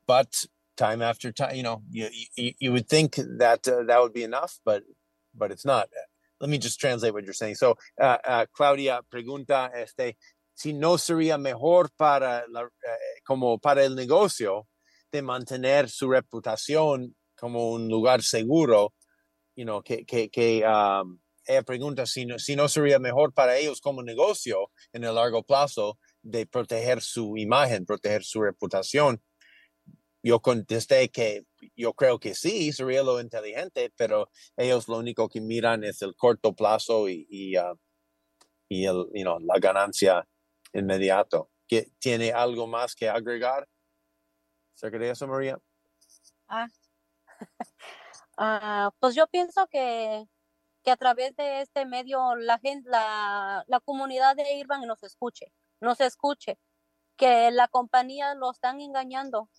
[0.06, 0.44] But
[0.76, 4.22] time after time, you know, you you, you would think that uh, that would be
[4.22, 4.84] enough, but
[5.34, 5.88] but it's not.
[6.40, 7.54] Let me just translate what you're saying.
[7.54, 10.16] So, uh, uh, Claudia pregunta, este,
[10.54, 12.68] si no sería mejor para la,
[13.24, 14.68] como para el negocio
[15.10, 18.94] de mantener su reputación como un lugar seguro
[19.56, 23.56] you know, que, que, que um, ella pregunta si no, si no sería mejor para
[23.56, 29.20] ellos como negocio en el largo plazo de proteger su imagen, proteger su reputación.
[30.22, 31.42] Yo contesté que
[31.74, 36.14] yo creo que sí, sería lo inteligente, pero ellos lo único que miran es el
[36.14, 37.54] corto plazo y, y,
[38.68, 40.24] y el, you know, la ganancia
[40.72, 41.50] inmediato.
[41.98, 43.68] ¿Tiene algo más que agregar?
[44.74, 45.58] ¿Acerca de eso, María?
[46.48, 46.68] Ah.
[48.38, 50.26] Ah, pues yo pienso que,
[50.82, 55.52] que a través de este medio la gente, la, la comunidad de Irvine nos escuche,
[55.80, 56.58] nos escuche,
[57.16, 59.50] que la compañía lo están engañando,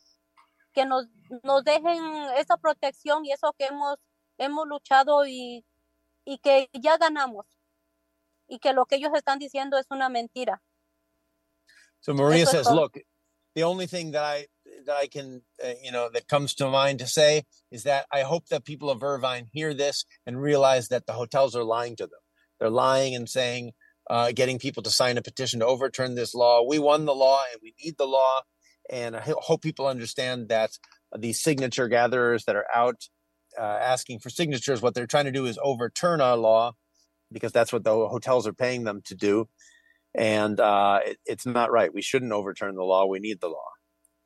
[0.73, 1.07] que nos,
[1.43, 2.03] nos dejen
[2.35, 3.97] esa protección y eso que hemos,
[4.39, 5.65] hemos luchado y,
[6.25, 7.45] y que ya ganamos
[8.47, 10.61] y que lo que ellos están diciendo es una mentira.
[12.03, 12.97] So Maria says, look,
[13.55, 14.47] the only thing that I
[14.85, 18.21] that I can, uh, you know, that comes to mind to say is that I
[18.23, 22.03] hope that people of Irvine hear this and realize that the hotels are lying to
[22.03, 22.19] them.
[22.59, 23.71] They're lying and saying,
[24.09, 26.61] uh, getting people to sign a petition to overturn this law.
[26.67, 28.41] We won the law and we need the law.
[28.89, 30.71] And I hope people understand that
[31.17, 33.07] these signature gatherers that are out
[33.57, 36.73] uh, asking for signatures, what they're trying to do is overturn our law
[37.31, 39.47] because that's what the hotels are paying them to do.
[40.15, 41.93] And uh, it, it's not right.
[41.93, 43.05] We shouldn't overturn the law.
[43.05, 43.69] We need the law.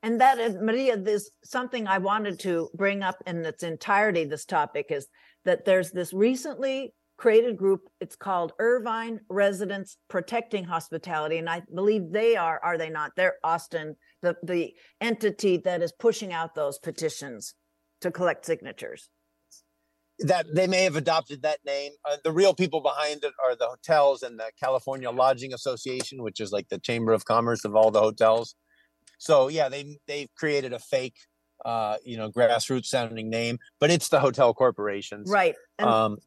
[0.04, 4.46] And that is maria this something i wanted to bring up in its entirety this
[4.46, 5.08] topic is
[5.44, 7.82] that there's this recently created group.
[8.00, 11.38] It's called irvine residents protecting hospitality.
[11.40, 13.12] And i believe they are are they not?
[13.16, 17.56] They're austin the the entity that is pushing out those petitions
[18.02, 19.10] to collect signatures
[20.20, 21.92] that they may have adopted that name.
[22.04, 26.40] Uh, the real people behind it are the hotels and the California Lodging Association, which
[26.40, 28.56] is like the chamber of commerce of all the hotels.
[29.20, 31.16] So yeah, they they've created a fake
[31.66, 35.30] uh, you know, grassroots sounding name, but it's the hotel corporations.
[35.30, 35.56] Right.
[35.80, 36.18] And, um,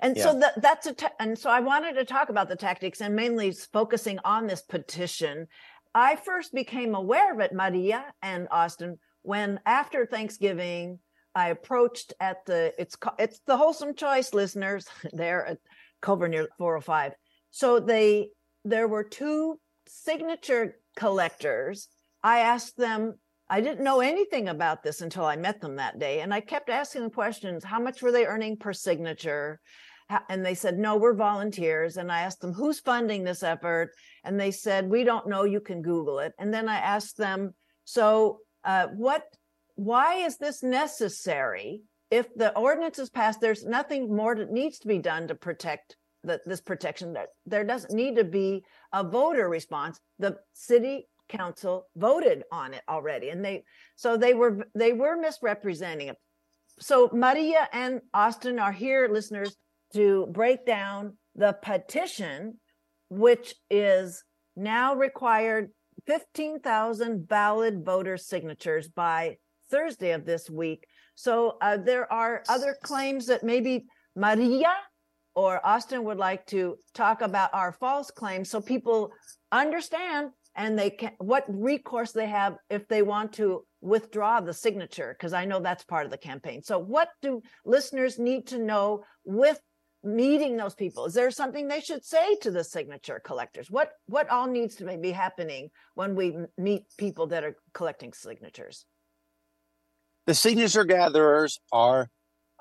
[0.00, 0.24] and yeah.
[0.24, 3.16] so that, that's a, ta- and so I wanted to talk about the tactics and
[3.16, 5.46] mainly focusing on this petition.
[5.94, 10.98] I first became aware of it, Maria and Austin, when after Thanksgiving,
[11.38, 15.58] I approached at the, it's, it's the Wholesome Choice listeners there at
[16.02, 17.12] Culver near 405.
[17.50, 18.28] So they,
[18.64, 21.88] there were two signature collectors
[22.22, 23.14] I asked them,
[23.48, 26.20] I didn't know anything about this until I met them that day.
[26.20, 29.60] And I kept asking them questions how much were they earning per signature?
[30.28, 31.96] And they said, no, we're volunteers.
[31.96, 33.92] And I asked them, who's funding this effort?
[34.24, 35.44] And they said, we don't know.
[35.44, 36.32] You can Google it.
[36.38, 39.22] And then I asked them, so uh, what,
[39.78, 41.82] why is this necessary?
[42.10, 45.96] If the ordinance is passed, there's nothing more that needs to be done to protect
[46.24, 47.14] the, this protection.
[47.46, 50.00] There doesn't need to be a voter response.
[50.18, 53.62] The city council voted on it already and they
[53.96, 56.16] so they were they were misrepresenting it
[56.80, 59.54] so maria and austin are here listeners
[59.92, 62.54] to break down the petition
[63.10, 64.24] which is
[64.56, 65.68] now required
[66.06, 69.36] 15,000 valid voter signatures by
[69.70, 70.86] Thursday of this week.
[71.14, 74.72] So uh, there are other claims that maybe Maria
[75.34, 79.12] or Austin would like to talk about our false claims so people
[79.52, 85.14] understand and they can what recourse they have if they want to withdraw the signature
[85.16, 86.62] because I know that's part of the campaign.
[86.62, 89.60] So what do listeners need to know with
[90.02, 91.06] meeting those people?
[91.06, 93.70] Is there something they should say to the signature collectors?
[93.70, 98.84] What what all needs to be happening when we meet people that are collecting signatures?
[100.28, 102.10] The signature gatherers are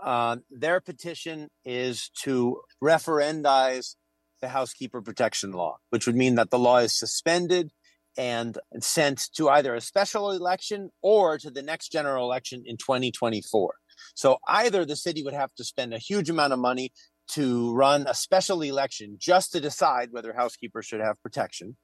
[0.01, 3.95] uh, their petition is to referendize
[4.39, 7.73] the housekeeper protection law, which would mean that the law is suspended
[8.17, 13.73] and sent to either a special election or to the next general election in 2024.
[14.15, 16.93] So either the city would have to spend a huge amount of money
[17.31, 21.75] to run a special election just to decide whether housekeepers should have protection,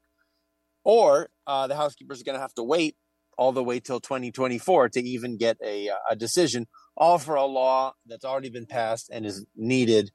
[0.86, 2.96] or uh, the housekeepers are going to have to wait
[3.38, 7.94] all the way till 2024 to even get a, a decision all for a law
[8.06, 10.12] that's already been passed and is needed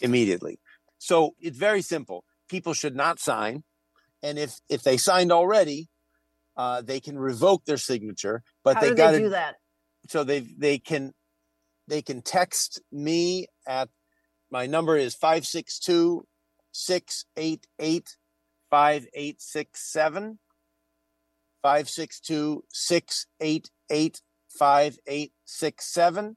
[0.00, 0.58] immediately.
[0.98, 2.24] So it's very simple.
[2.48, 3.64] People should not sign,
[4.22, 5.88] and if if they signed already,
[6.56, 8.42] uh, they can revoke their signature.
[8.64, 9.56] But How they got to do that?
[10.08, 11.12] So they they can
[11.88, 13.88] they can text me at
[14.50, 16.24] my number is 562
[16.72, 18.16] 688
[18.70, 20.38] 5867
[21.66, 24.20] 562 688
[24.56, 26.36] 5867.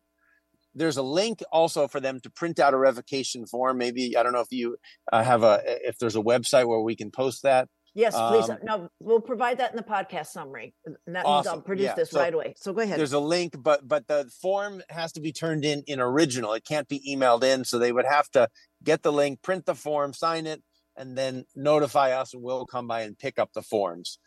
[0.74, 3.78] There's a link also for them to print out a revocation form.
[3.78, 4.78] Maybe, I don't know if you
[5.14, 7.68] uh, have a, if there's a website where we can post that.
[7.94, 8.50] Yes, please.
[8.50, 10.74] Um, no, we'll provide that in the podcast summary.
[10.86, 11.94] And that means I'll produce Yeah.
[11.94, 12.56] this So right away.
[12.58, 12.98] So go ahead.
[13.00, 16.54] There's a link, but but the form has to be turned in in original.
[16.54, 18.48] It can't be emailed in, so they would have to
[18.84, 20.64] get the link, print the form, sign it,
[20.96, 24.18] and then notify us, and we'll come by and pick up the forms.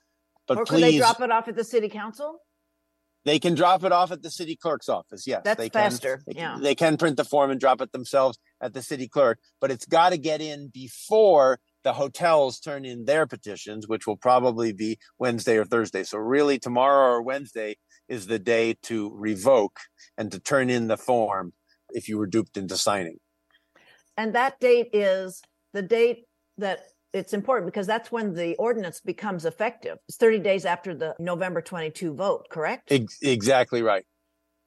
[0.49, 2.41] But or could they drop it off at the city council?
[3.25, 5.27] they can drop it off at the city clerk's office.
[5.27, 5.91] Yes, That's they can.
[5.91, 6.59] faster, They, yeah.
[6.61, 9.87] they can print the form and drop it themselves at the city clerk, but it's
[9.87, 14.99] got to get in before the hotels turn in their petitions, which will probably be
[15.19, 16.05] Wednesday or Thursday.
[16.05, 17.77] So really, tomorrow or Wednesday
[18.09, 19.79] is the day to revoke
[20.17, 21.53] and to turn in the form
[21.91, 23.19] if you were duped into signing.
[24.17, 26.27] And that date is the date
[26.59, 26.81] that
[27.12, 29.98] it's important because that's when the ordinance becomes effective.
[30.09, 32.90] It's 30 days after the November 22 vote, correct?
[32.90, 34.05] Ex- exactly right.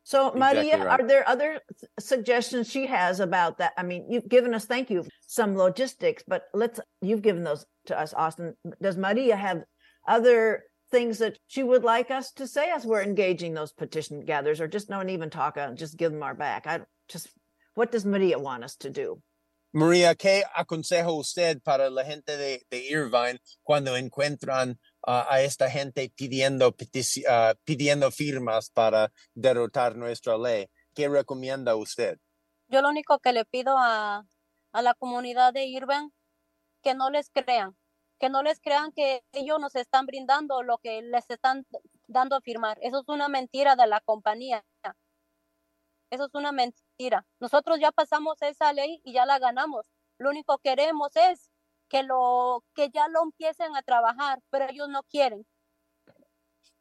[0.04, 1.00] So, Maria, Exactly right.
[1.00, 1.60] are there other
[2.00, 3.74] suggestions she has about that?
[3.76, 8.00] I mean, you've given us, thank you, some logistics, but let's, you've given those to
[8.00, 8.54] us, Austin.
[8.80, 9.64] Does Maria have
[10.08, 14.62] other things that she would like us to say as we're engaging those petition gatherers
[14.62, 16.68] or just don't even talk and just give them our back?
[16.68, 17.30] I just,
[17.74, 19.20] what does Maria want us to do?
[19.78, 26.10] María, ¿qué aconseja usted para la gente de, Irvine cuando encuentran uh, a esta gente
[26.16, 30.70] pidiendo, uh, pidiendo firmas para derrotar nuestra ley?
[30.94, 32.18] ¿Qué recomienda usted?
[32.70, 34.26] Yo lo único que le pido a,
[34.72, 36.10] a la comunidad de Irvine,
[36.82, 37.76] que no les crean,
[38.18, 41.68] que no les crean que ellos nos están brindando lo que les están
[42.08, 42.78] dando a firmar.
[42.82, 44.64] Eso es una mentira de la compañía.
[46.10, 47.26] Eso es una mentira.
[47.40, 49.86] Nosotros ya pasamos esa ley y ya la ganamos.
[50.18, 51.52] Lo único que queremos es
[51.90, 55.46] que lo que ya lo empiecen a trabajar, pero ellos no quieren.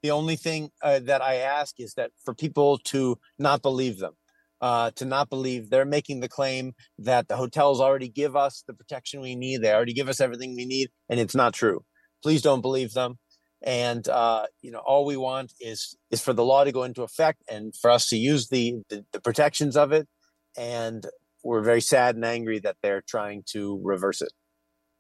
[0.03, 4.13] The only thing uh, that I ask is that for people to not believe them,
[4.61, 8.75] uh, to not believe they're making the claim that the hotels already give us the
[8.75, 11.85] protection we need, they already give us everything we need, and it's not true.
[12.23, 13.19] Please don't believe them.
[13.65, 17.03] And uh, you know, all we want is is for the law to go into
[17.03, 20.07] effect and for us to use the the, the protections of it.
[20.57, 21.05] And
[21.43, 24.33] we're very sad and angry that they're trying to reverse it.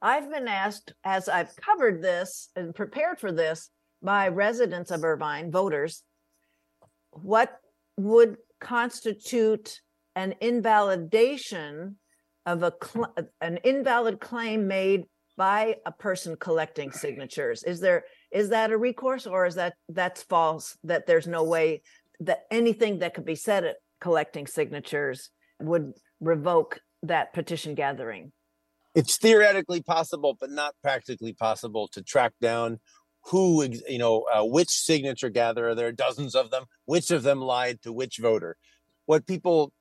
[0.02, 3.70] I've been asked, as I've covered this and prepared for this
[4.02, 6.02] by residents of Irvine, voters,
[7.10, 7.58] what
[7.96, 9.80] would constitute
[10.16, 11.96] an invalidation
[12.46, 15.04] of a cl- an invalid claim made
[15.36, 17.62] by a person collecting signatures?
[17.62, 20.76] Is there is that a recourse, or is that that's false?
[20.84, 21.82] That there's no way
[22.20, 25.30] that anything that could be said at collecting signatures
[25.60, 28.32] would revoke that petition gathering?
[28.94, 32.78] it's theoretically possible, but not practically possible to track down
[33.28, 35.74] who, you know, uh, which signature gatherer.
[35.74, 36.64] There are dozens of them.
[36.84, 38.56] Which of them lied to which voter?
[39.06, 39.72] What people,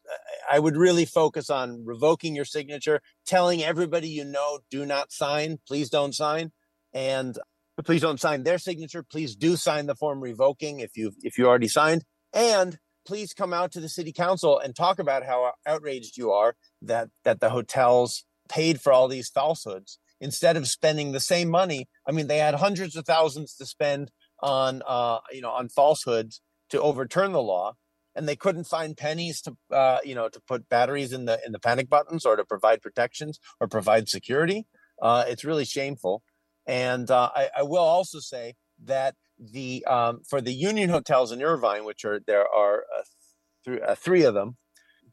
[0.49, 5.59] I would really focus on revoking your signature, telling everybody you know, do not sign.
[5.67, 6.51] Please don't sign,
[6.93, 7.37] and
[7.81, 9.03] please don't sign their signature.
[9.03, 12.03] Please do sign the form revoking if you if you already signed,
[12.33, 16.55] and please come out to the city council and talk about how outraged you are
[16.81, 21.89] that that the hotels paid for all these falsehoods instead of spending the same money,
[22.07, 24.09] I mean, they had hundreds of thousands to spend
[24.39, 27.73] on, uh, you know, on falsehoods to overturn the law,
[28.15, 31.51] and they couldn't find pennies to, uh, you know, to put batteries in the in
[31.51, 34.65] the panic buttons or to provide protections or provide security.
[35.01, 36.23] Uh, it's really shameful.
[36.65, 38.55] And uh, I, I, will also say
[38.85, 43.03] that the um, for the Union hotels in Irvine, which are there are uh,
[43.65, 44.57] th- uh, three of them,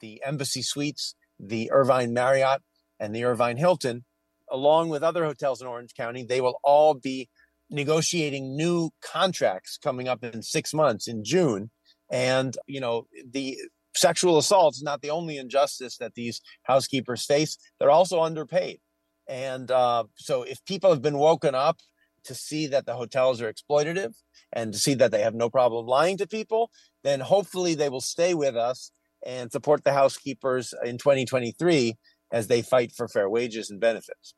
[0.00, 2.62] the Embassy Suites, the Irvine Marriott,
[3.00, 4.04] and the Irvine Hilton,
[4.50, 7.28] along with other hotels in Orange County, they will all be
[7.70, 11.70] negotiating new contracts coming up in six months in June.
[12.10, 13.58] And you know the
[13.94, 18.80] sexual assault is not the only injustice that these housekeepers face; they're also underpaid.
[19.30, 21.78] And uh, so, if people have been woken up
[22.24, 24.14] to see that the hotels are exploitative
[24.52, 26.72] and to see that they have no problem lying to people,
[27.04, 28.90] then hopefully they will stay with us
[29.24, 31.94] and support the housekeepers in 2023
[32.32, 34.34] as they fight for fair wages and benefits.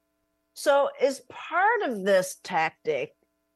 [0.53, 3.13] So, is part of this tactic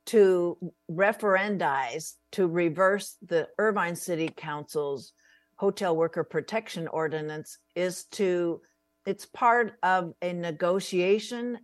[0.06, 0.56] to
[0.90, 5.12] referendize to reverse the Irvine City Council's
[5.56, 8.62] hotel worker protection ordinance is to
[9.06, 11.58] it's part of a negotiation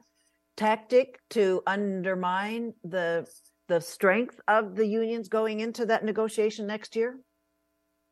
[0.56, 3.26] tactic to undermine the
[3.68, 7.18] the strength of the unions going into that negotiation next year?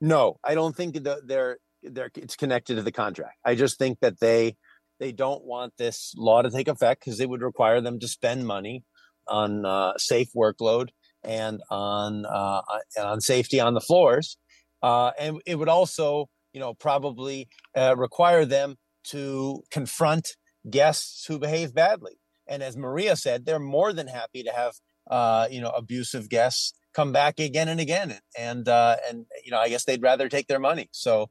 [0.01, 3.37] No, I don't think that they're they're it's connected to the contract.
[3.45, 4.57] I just think that they
[4.99, 8.47] they don't want this law to take effect because it would require them to spend
[8.47, 8.85] money
[9.29, 10.89] on uh, safe workload
[11.23, 12.63] and on uh,
[12.97, 14.39] and on safety on the floors,
[14.83, 20.37] uh, and it would also you know probably uh, require them to confront
[20.69, 22.21] guests who behave badly.
[22.47, 24.75] And as Maria said, they're more than happy to have
[25.11, 29.59] uh, you know abusive guests come back again and again, and uh, and you know
[29.59, 30.89] I guess they'd rather take their money.
[30.93, 31.31] So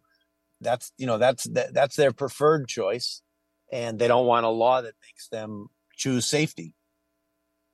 [0.62, 3.22] that's you know that's that, that's their preferred choice,
[3.72, 6.74] and they don't want a law that makes them choose safety.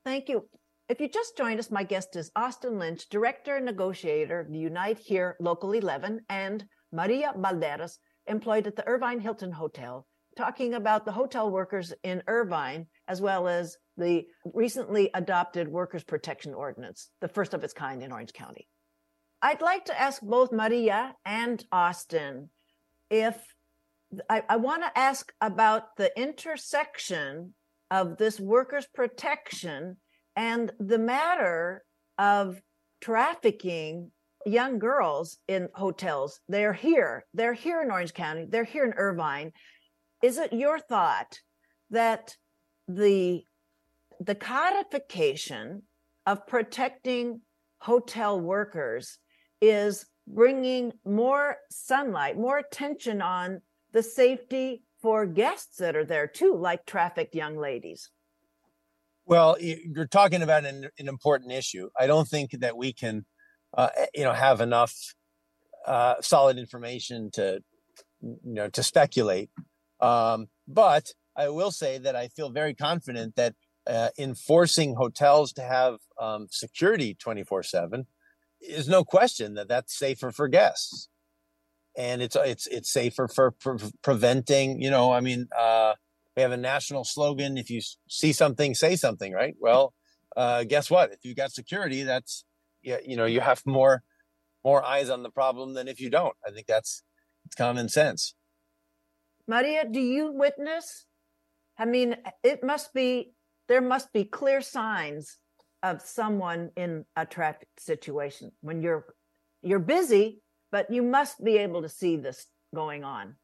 [0.03, 0.47] Thank you.
[0.87, 5.35] If you just joined us, my guest is Austin Lynch, Director and Negotiator Unite Here
[5.39, 7.97] Local 11, and Maria Balderas,
[8.27, 10.05] employed at the Irvine Hilton Hotel,
[10.37, 16.53] talking about the hotel workers in Irvine, as well as the recently adopted Workers' Protection
[16.53, 18.67] Ordinance, the first of its kind in Orange County.
[19.41, 22.49] I'd like to ask both Maria and Austin
[23.09, 23.37] if
[24.29, 27.53] I, I want to ask about the intersection
[27.91, 29.97] of this workers' protection
[30.35, 31.83] and the matter
[32.17, 32.61] of
[33.01, 34.11] trafficking
[34.45, 36.39] young girls in hotels.
[36.47, 37.25] They're here.
[37.33, 38.45] They're here in Orange County.
[38.47, 39.51] They're here in Irvine.
[40.23, 41.39] Is it your thought
[41.89, 42.35] that
[42.87, 43.43] the
[44.21, 45.83] the codification
[46.25, 47.41] of protecting
[47.79, 49.17] hotel workers
[49.61, 56.55] is bringing more sunlight, more attention on the safety for guests that are there too,
[56.55, 58.09] like trafficked young ladies?
[59.25, 61.89] Well, you're talking about an, an important issue.
[61.99, 63.25] I don't think that we can
[63.75, 64.95] uh, eh, you know have enough
[65.85, 67.61] uh, solid information to
[68.21, 69.49] you know to speculate.
[69.99, 73.55] Um, but I will say that I feel very confident that
[73.87, 78.07] uh, enforcing hotels to have um, security 24 7
[78.61, 81.09] is no question that that's safer for guests.
[81.97, 85.93] And it's it's it's safer for pre- preventing you know i mean uh,
[86.35, 89.55] we have a national slogan if you see something say something right?
[89.59, 89.93] Well
[90.35, 91.13] uh, guess what?
[91.13, 92.43] If you got security that's
[92.85, 94.03] you, you know you have more
[94.63, 96.35] more eyes on the problem than if you don't.
[96.45, 97.03] I think that's
[97.45, 98.35] it's common sense.
[99.47, 101.05] Maria do you witness
[101.77, 103.33] i mean it must be
[103.67, 105.37] there must be clear signs
[105.83, 109.05] of someone in a traffic situation when you're
[109.61, 113.35] you're busy but you must be able to see this going on.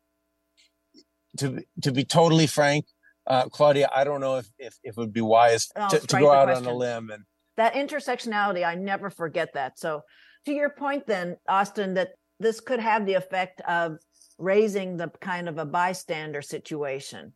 [1.37, 2.85] To to be totally frank
[3.27, 6.31] uh, Claudia, I don't know if, if, if it would be wise to, to go
[6.31, 6.65] out question.
[6.65, 7.23] on a limb and
[7.57, 10.01] that intersectionality i never forget that so
[10.45, 13.97] to your point then austin that this could have the effect of
[14.37, 17.33] raising the kind of a bystander situation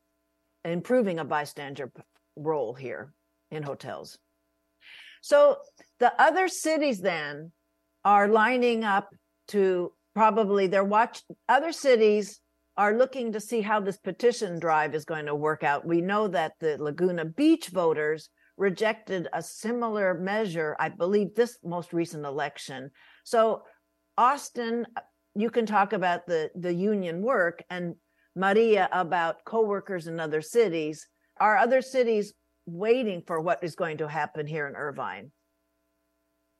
[0.63, 1.91] improving a bystander
[2.36, 3.13] role here
[3.51, 4.18] in hotels
[5.22, 5.57] so
[5.99, 7.51] the other cities then
[8.03, 9.09] are lining up
[9.47, 12.39] to probably they're watch other cities
[12.78, 15.86] are looking to see how this petition drive is going to work out.
[15.86, 21.93] We know that the Laguna Beach voters rejected a similar measure, I believe, this most
[21.93, 22.91] recent election.
[23.24, 23.64] So,
[24.18, 24.86] Austin,
[25.36, 27.95] you can talk about the, the union work, and
[28.36, 31.08] Maria about coworkers in other cities.
[31.39, 32.34] Are other cities
[32.66, 35.32] waiting for what is going to happen here in Irvine?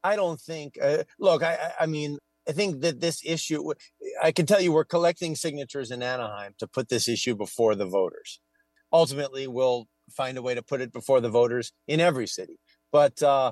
[0.04, 0.78] I don't think.
[0.82, 2.18] Uh, look, I, I mean,
[2.48, 3.74] I think that this issue.
[4.22, 7.88] I can tell you, we're collecting signatures in Anaheim to put this issue before the
[7.88, 8.40] voters.
[8.94, 12.60] Ultimately, we'll find a way to put it before the voters in every city.
[12.92, 13.52] But uh,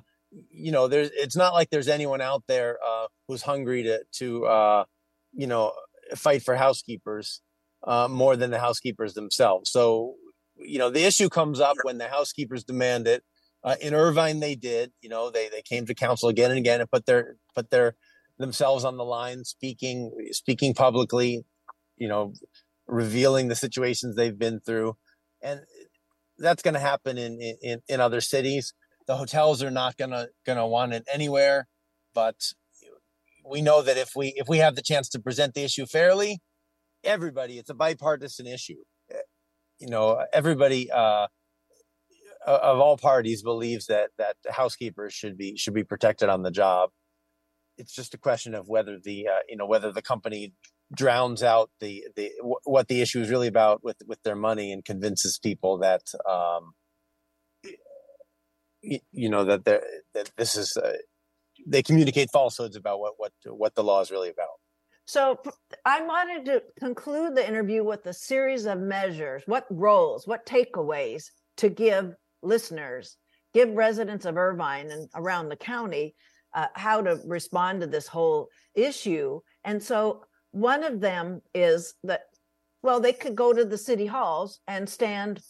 [0.52, 4.46] you know, there's it's not like there's anyone out there uh, who's hungry to to
[4.46, 4.86] uh,
[5.34, 5.74] you know
[6.16, 7.42] fight for housekeepers
[7.86, 9.72] uh, more than the housekeepers themselves.
[9.72, 10.16] So
[10.58, 13.24] you know, the issue comes up when the housekeepers demand it.
[13.64, 14.92] Uh, in Irvine, they did.
[15.02, 17.96] You know, they they came to council again and again and put their put their
[18.38, 21.46] themselves on the line, speaking speaking publicly.
[21.98, 22.34] You know,
[22.88, 24.98] revealing the situations they've been through,
[25.42, 25.62] and
[26.38, 28.74] that's going to happen in, in in other cities.
[29.08, 31.68] The hotels are not gonna gonna want it anywhere,
[32.14, 32.36] but
[33.46, 36.40] we know that if we if we have the chance to present the issue fairly,
[37.04, 38.82] everybody, it's a bipartisan issue.
[39.80, 41.28] You know, everybody uh,
[42.46, 46.90] of all parties believes that that housekeepers should be should be protected on the job.
[47.78, 50.54] It's just a question of whether the uh, you know whether the company
[50.96, 52.32] drowns out the the
[52.64, 56.74] what the issue is really about with with their money and convinces people that um,
[58.82, 60.94] you know that that this is uh,
[61.66, 64.60] they communicate falsehoods about what what what the law is really about.
[65.06, 65.40] So
[65.86, 71.26] I wanted to conclude the interview with a series of measures, what roles, what takeaways
[71.58, 73.18] to give listeners,
[73.54, 76.16] give residents of Irvine and around the county
[76.54, 79.40] uh, how to respond to this whole issue.
[79.64, 80.24] And so
[80.54, 82.22] one of them is that,
[82.84, 85.42] well, they could go to the city halls and stand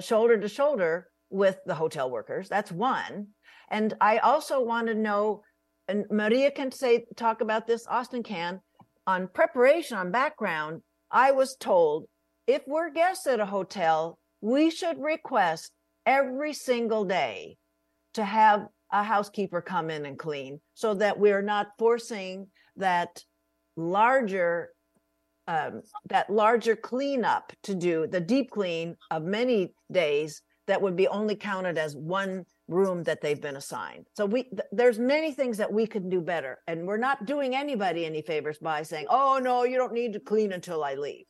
[0.00, 2.48] shoulder to shoulder with the hotel workers.
[2.48, 3.28] That's one.
[3.70, 5.42] And I also want to know,
[5.88, 8.60] and Maria can say, talk about this, Austin can,
[9.06, 10.82] on preparation, on background.
[11.10, 12.06] I was told
[12.46, 15.72] if we're guests at a hotel, we should request
[16.04, 17.56] every single day
[18.12, 23.24] to have a housekeeper come in and clean so that we're not forcing that
[23.76, 24.70] larger
[25.46, 31.06] um, that larger cleanup to do the deep clean of many days that would be
[31.08, 35.58] only counted as one room that they've been assigned so we th- there's many things
[35.58, 39.38] that we can do better and we're not doing anybody any favors by saying oh
[39.42, 41.26] no you don't need to clean until i leave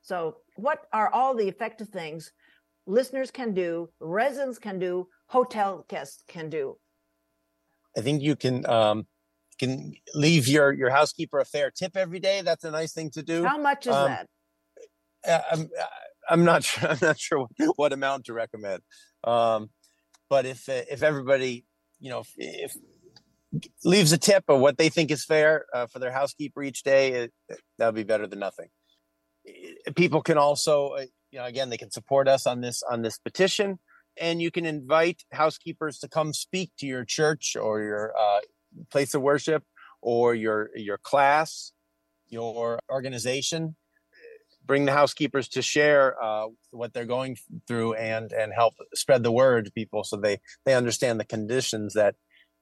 [0.00, 2.32] so what are all the effective things
[2.86, 6.76] listeners can do, residents can do, hotel guests can do?
[7.96, 9.06] I think you can um,
[9.60, 12.40] can leave your your housekeeper a fair tip every day.
[12.40, 13.44] That's a nice thing to do.
[13.44, 14.26] How much is um, that?
[15.26, 15.68] Uh, I'm
[16.28, 16.88] I'm not sure.
[16.88, 18.82] I'm not sure what, what amount to recommend.
[19.22, 19.70] Um,
[20.28, 21.64] but if if everybody,
[22.00, 22.76] you know, if, if
[23.84, 27.28] leaves a tip of what they think is fair uh, for their housekeeper each day,
[27.78, 28.68] that would be better than nothing.
[29.96, 33.18] People can also, uh, you know again they can support us on this on this
[33.18, 33.78] petition
[34.16, 38.40] and you can invite housekeepers to come speak to your church or your uh,
[38.90, 39.64] place of worship
[40.00, 41.72] or your your class
[42.28, 43.76] your organization
[44.64, 49.32] bring the housekeepers to share uh, what they're going through and and help spread the
[49.32, 52.14] word to people so they they understand the conditions that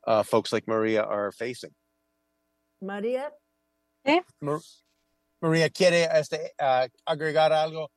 [0.06, 1.74] uh, folks like maria are facing.
[2.80, 3.30] Maria?
[4.06, 4.20] ¿Eh?
[5.42, 7.88] maria quiere este, uh, agregar algo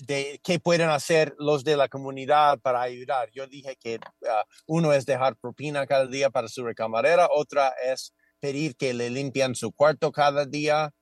[0.00, 3.30] de qué pueden hacer los de la comunidad para ayudar.
[3.32, 4.28] Yo dije que uh,
[4.66, 9.54] uno es dejar propina cada día para su recamarera, otra es pedir que le limpian
[9.54, 10.92] su cuarto cada día.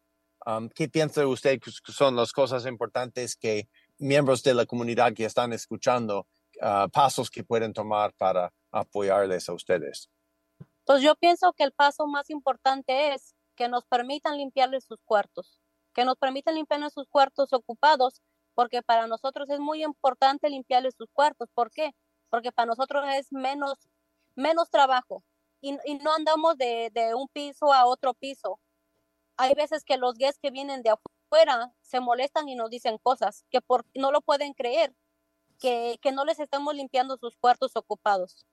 [0.46, 3.68] Um, ¿Qué piensa usted que son las cosas importantes que
[3.98, 6.26] miembros de la comunidad que están escuchando,
[6.60, 10.10] uh, pasos que pueden tomar para apoyarles a ustedes?
[10.84, 15.60] Pues yo pienso que el paso más importante es que nos permitan limpiarles sus cuartos,
[15.92, 18.22] que nos permitan limpiar sus cuartos ocupados
[18.58, 21.48] porque para nosotros es muy importante limpiarles sus cuartos.
[21.54, 21.92] ¿Por qué?
[22.28, 23.74] Porque para nosotros es menos,
[24.34, 25.22] menos trabajo
[25.60, 28.58] y, y no andamos de, de, un piso a otro piso.
[29.36, 33.44] Hay veces que los guests que vienen de afuera se molestan y nos dicen cosas
[33.48, 34.92] que por, no lo pueden creer,
[35.60, 38.44] que, que no les estamos limpiando sus cuartos ocupados.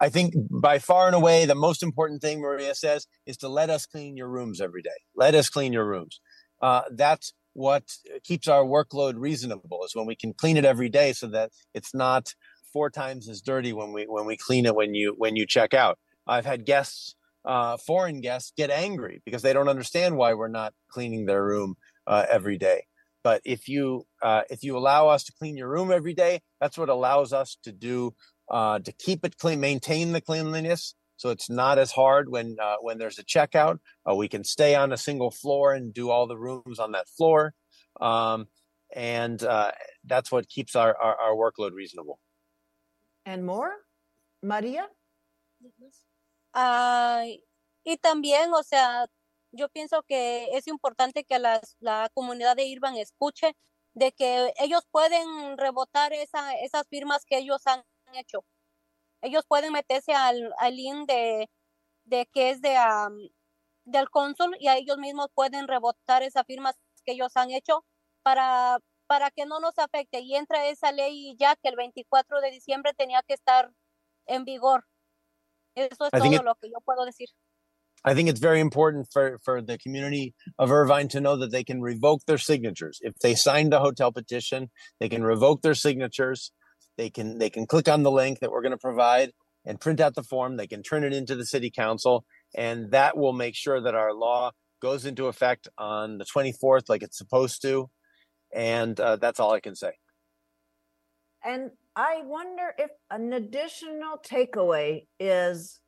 [0.00, 3.70] I think by far and away the most important thing Maria says is to let
[3.70, 4.98] us clean your rooms every day.
[5.14, 6.20] Let us clean your rooms.
[6.60, 7.84] Uh, that's what
[8.22, 11.94] keeps our workload reasonable is when we can clean it every day so that it's
[11.94, 12.34] not
[12.72, 15.72] four times as dirty when we when we clean it when you when you check
[15.72, 15.98] out.
[16.26, 20.74] I've had guests uh, foreign guests get angry because they don't understand why we're not
[20.90, 21.76] cleaning their room
[22.06, 22.84] uh, every day.
[23.22, 26.76] But if you uh, if you allow us to clean your room every day that's
[26.76, 28.14] what allows us to do
[28.50, 32.76] uh, to keep it clean maintain the cleanliness so it's not as hard when uh,
[32.80, 33.78] when there's a checkout.
[34.08, 37.08] Uh, we can stay on a single floor and do all the rooms on that
[37.08, 37.54] floor,
[38.00, 38.46] um,
[38.94, 39.72] and uh,
[40.04, 42.18] that's what keeps our, our, our workload reasonable.
[43.26, 43.72] And more,
[44.44, 44.86] María.
[46.52, 47.24] Uh,
[47.84, 49.06] y también, o sea,
[49.52, 53.54] yo pienso que es importante que la, la comunidad de Irvine escuche
[53.94, 57.82] de que ellos pueden rebotar esa, esas firmas que ellos han
[58.14, 58.44] hecho.
[59.24, 61.50] Ellos pueden meterse al, al link de,
[62.04, 62.76] de que es de,
[63.84, 67.84] del cónsul y a ellos mismos pueden rebotar esas firmas que ellos han hecho
[68.22, 70.20] para, para que no nos afecte.
[70.20, 73.72] Y entra esa ley ya que el 24 de diciembre tenía que estar
[74.26, 74.84] en vigor.
[75.74, 77.28] Eso es todo lo que yo puedo decir.
[78.06, 81.64] I think it's very important for, for the community of Irvine to know that they
[81.64, 83.00] can revoke their signatures.
[83.02, 84.70] If they signed a hotel petition,
[85.00, 86.52] they can revoke their signatures.
[86.96, 89.32] They can they can click on the link that we're going to provide
[89.64, 90.56] and print out the form.
[90.56, 92.24] They can turn it into the city council,
[92.54, 97.02] and that will make sure that our law goes into effect on the 24th, like
[97.02, 97.88] it's supposed to.
[98.52, 99.92] And uh, that's all I can say.
[101.44, 105.80] And I wonder if an additional takeaway is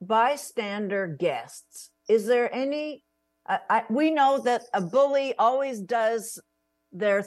[0.00, 1.90] bystander guests.
[2.08, 3.04] Is there any?
[3.48, 6.40] I, I, we know that a bully always does
[6.92, 7.26] their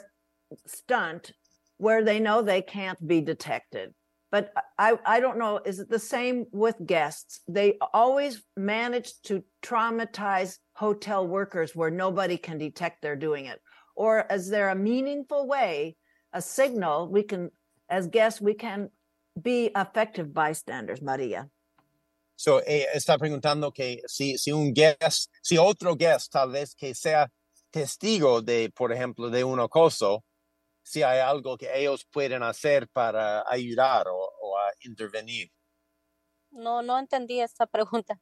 [0.66, 1.32] stunt
[1.78, 3.94] where they know they can't be detected.
[4.32, 7.40] But I, I don't know, is it the same with guests?
[7.48, 13.62] They always manage to traumatize hotel workers where nobody can detect they're doing it.
[13.96, 15.96] Or is there a meaningful way,
[16.34, 17.50] a signal we can,
[17.90, 18.90] as guests, we can
[19.42, 21.50] be effective bystanders, Maria?
[22.36, 26.94] So, eh, está preguntando que si, si un guest, si otro guest, tal vez que
[26.94, 27.30] sea
[27.72, 30.25] testigo de, por ejemplo, de un acoso,
[30.86, 35.52] si hay algo que ellos pueden hacer para ayudar o, o a intervenir.
[36.52, 38.22] No, no entendí esta pregunta.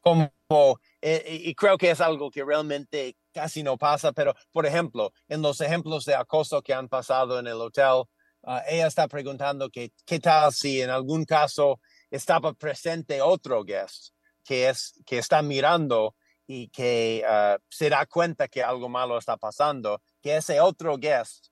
[0.00, 5.12] Como, eh, y creo que es algo que realmente casi no pasa, pero por ejemplo,
[5.28, 8.04] en los ejemplos de acoso que han pasado en el hotel,
[8.42, 14.14] uh, ella está preguntando que qué tal si en algún caso estaba presente otro guest
[14.42, 16.16] que, es, que está mirando
[16.46, 21.48] y que uh, se da cuenta que algo malo está pasando, que ese otro guest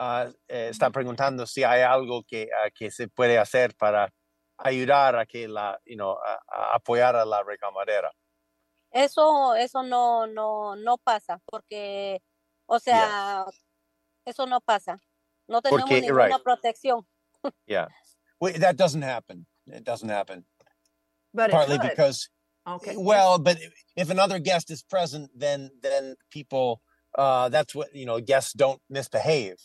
[0.00, 4.12] uh, está preguntando si hay algo que, uh, que se puede hacer para
[4.56, 8.10] ayudar a que la, you know, a, a apoyar a la recamadera.
[8.90, 12.20] Eso, eso no, no, no pasa, porque,
[12.66, 13.44] o sea, yeah.
[14.24, 14.98] eso no pasa.
[15.46, 16.42] No tenemos porque, ninguna right.
[16.42, 17.06] protección.
[17.66, 17.86] yeah,
[18.40, 19.46] well, that doesn't happen.
[19.66, 20.44] It doesn't happen.
[21.32, 22.28] But partly because,
[22.66, 22.96] okay.
[22.96, 23.58] Well, but
[23.96, 26.80] if another guest is present, then then people,
[27.16, 28.20] uh, that's what you know.
[28.20, 29.58] Guests don't misbehave.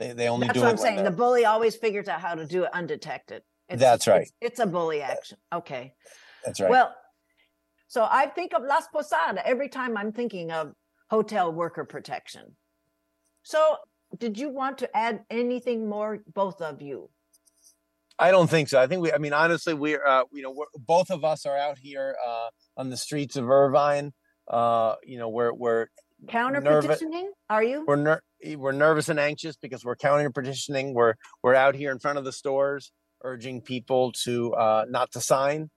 [0.00, 1.04] They, they only That's do what I'm saying.
[1.04, 3.42] The bully always figures out how to do it undetected.
[3.68, 4.22] It's, That's right.
[4.22, 5.36] It's, it's a bully action.
[5.52, 5.92] Okay.
[6.42, 6.70] That's right.
[6.70, 6.94] Well,
[7.86, 10.72] so I think of Las Posadas every time I'm thinking of
[11.10, 12.56] hotel worker protection.
[13.42, 13.76] So,
[14.18, 17.10] did you want to add anything more, both of you?
[18.18, 18.80] I don't think so.
[18.80, 19.12] I think we.
[19.12, 22.48] I mean, honestly, we're uh, you know, we're, both of us are out here uh,
[22.76, 24.12] on the streets of Irvine.
[24.48, 25.88] Uh, you know, we're we're
[26.28, 27.32] Counter petitioning?
[27.48, 27.84] Are you?
[27.86, 28.22] we're ner-
[28.56, 30.94] we're nervous and anxious because we're counter petitioning.
[30.94, 32.92] We're we're out here in front of the stores
[33.22, 35.70] urging people to uh, not to sign,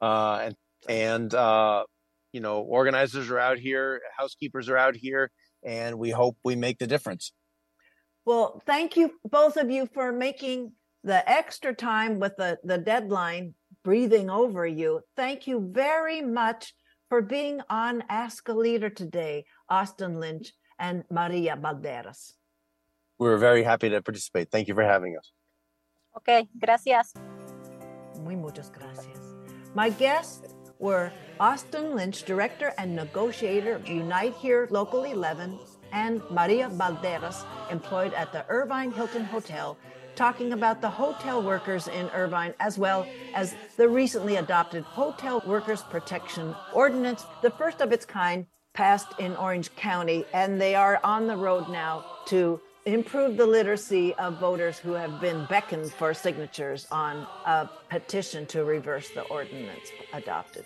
[0.00, 0.54] uh, and
[0.88, 1.84] and uh,
[2.32, 5.30] you know, organizers are out here, housekeepers are out here,
[5.62, 7.32] and we hope we make the difference.
[8.24, 10.72] Well, thank you, both of you, for making
[11.04, 13.54] the extra time with the, the deadline
[13.84, 15.00] breathing over you.
[15.16, 16.72] Thank you very much
[17.08, 22.34] for being on Ask a Leader today, Austin Lynch and Maria Balderas.
[23.18, 24.50] We're very happy to participate.
[24.50, 25.32] Thank you for having us.
[26.14, 27.14] Ok, gracias.
[28.20, 29.18] Muy muchas gracias.
[29.74, 31.10] My guests were
[31.40, 35.58] Austin Lynch, Director and Negotiator of Unite Here Local 11,
[35.92, 39.78] and Maria Balderas, employed at the Irvine Hilton Hotel,
[40.14, 45.82] talking about the hotel workers in Irvine as well as the recently adopted Hotel Workers
[45.82, 51.26] Protection Ordinance, the first of its kind passed in Orange County, and they are on
[51.26, 56.86] the road now to improve the literacy of voters who have been beckoned for signatures
[56.90, 60.64] on a petition to reverse the ordinance adopted.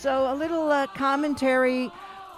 [0.00, 1.90] So, a little uh, commentary.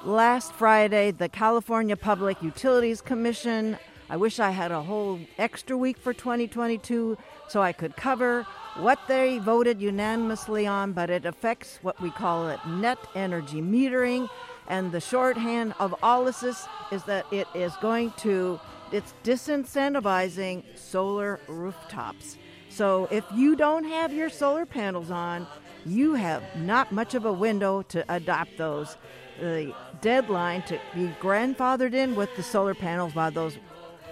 [0.02, 3.76] Last Friday, the California Public Utilities Commission.
[4.08, 8.46] I wish I had a whole extra week for 2022 so I could cover
[8.78, 14.30] what they voted unanimously on, but it affects what we call it net energy metering.
[14.66, 18.58] And the shorthand of all this is that it is going to,
[18.90, 22.38] it's disincentivizing solar rooftops.
[22.70, 25.46] So if you don't have your solar panels on,
[25.86, 28.96] you have not much of a window to adopt those.
[29.40, 33.56] The deadline to be grandfathered in with the solar panels while those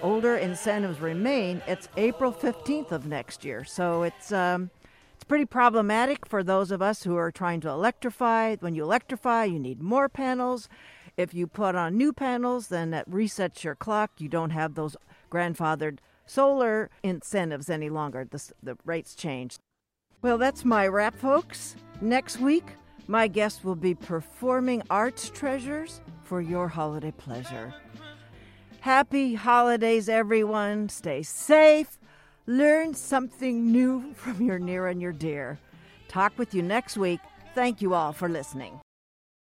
[0.02, 3.64] older incentives remain, it's April 15th of next year.
[3.64, 4.70] So it's um,
[5.14, 8.56] it's pretty problematic for those of us who are trying to electrify.
[8.56, 10.68] When you electrify, you need more panels.
[11.16, 14.12] If you put on new panels, then that resets your clock.
[14.18, 14.96] You don't have those
[15.30, 18.24] grandfathered solar incentives any longer.
[18.30, 19.58] The, the rates changed.
[20.20, 21.76] Well, that's my wrap, folks.
[22.00, 22.64] Next week,
[23.06, 27.72] my guest will be performing arts treasures for your holiday pleasure.
[28.80, 30.88] Happy holidays, everyone.
[30.88, 31.98] Stay safe.
[32.46, 35.58] Learn something new from your near and your dear.
[36.08, 37.20] Talk with you next week.
[37.54, 38.80] Thank you all for listening.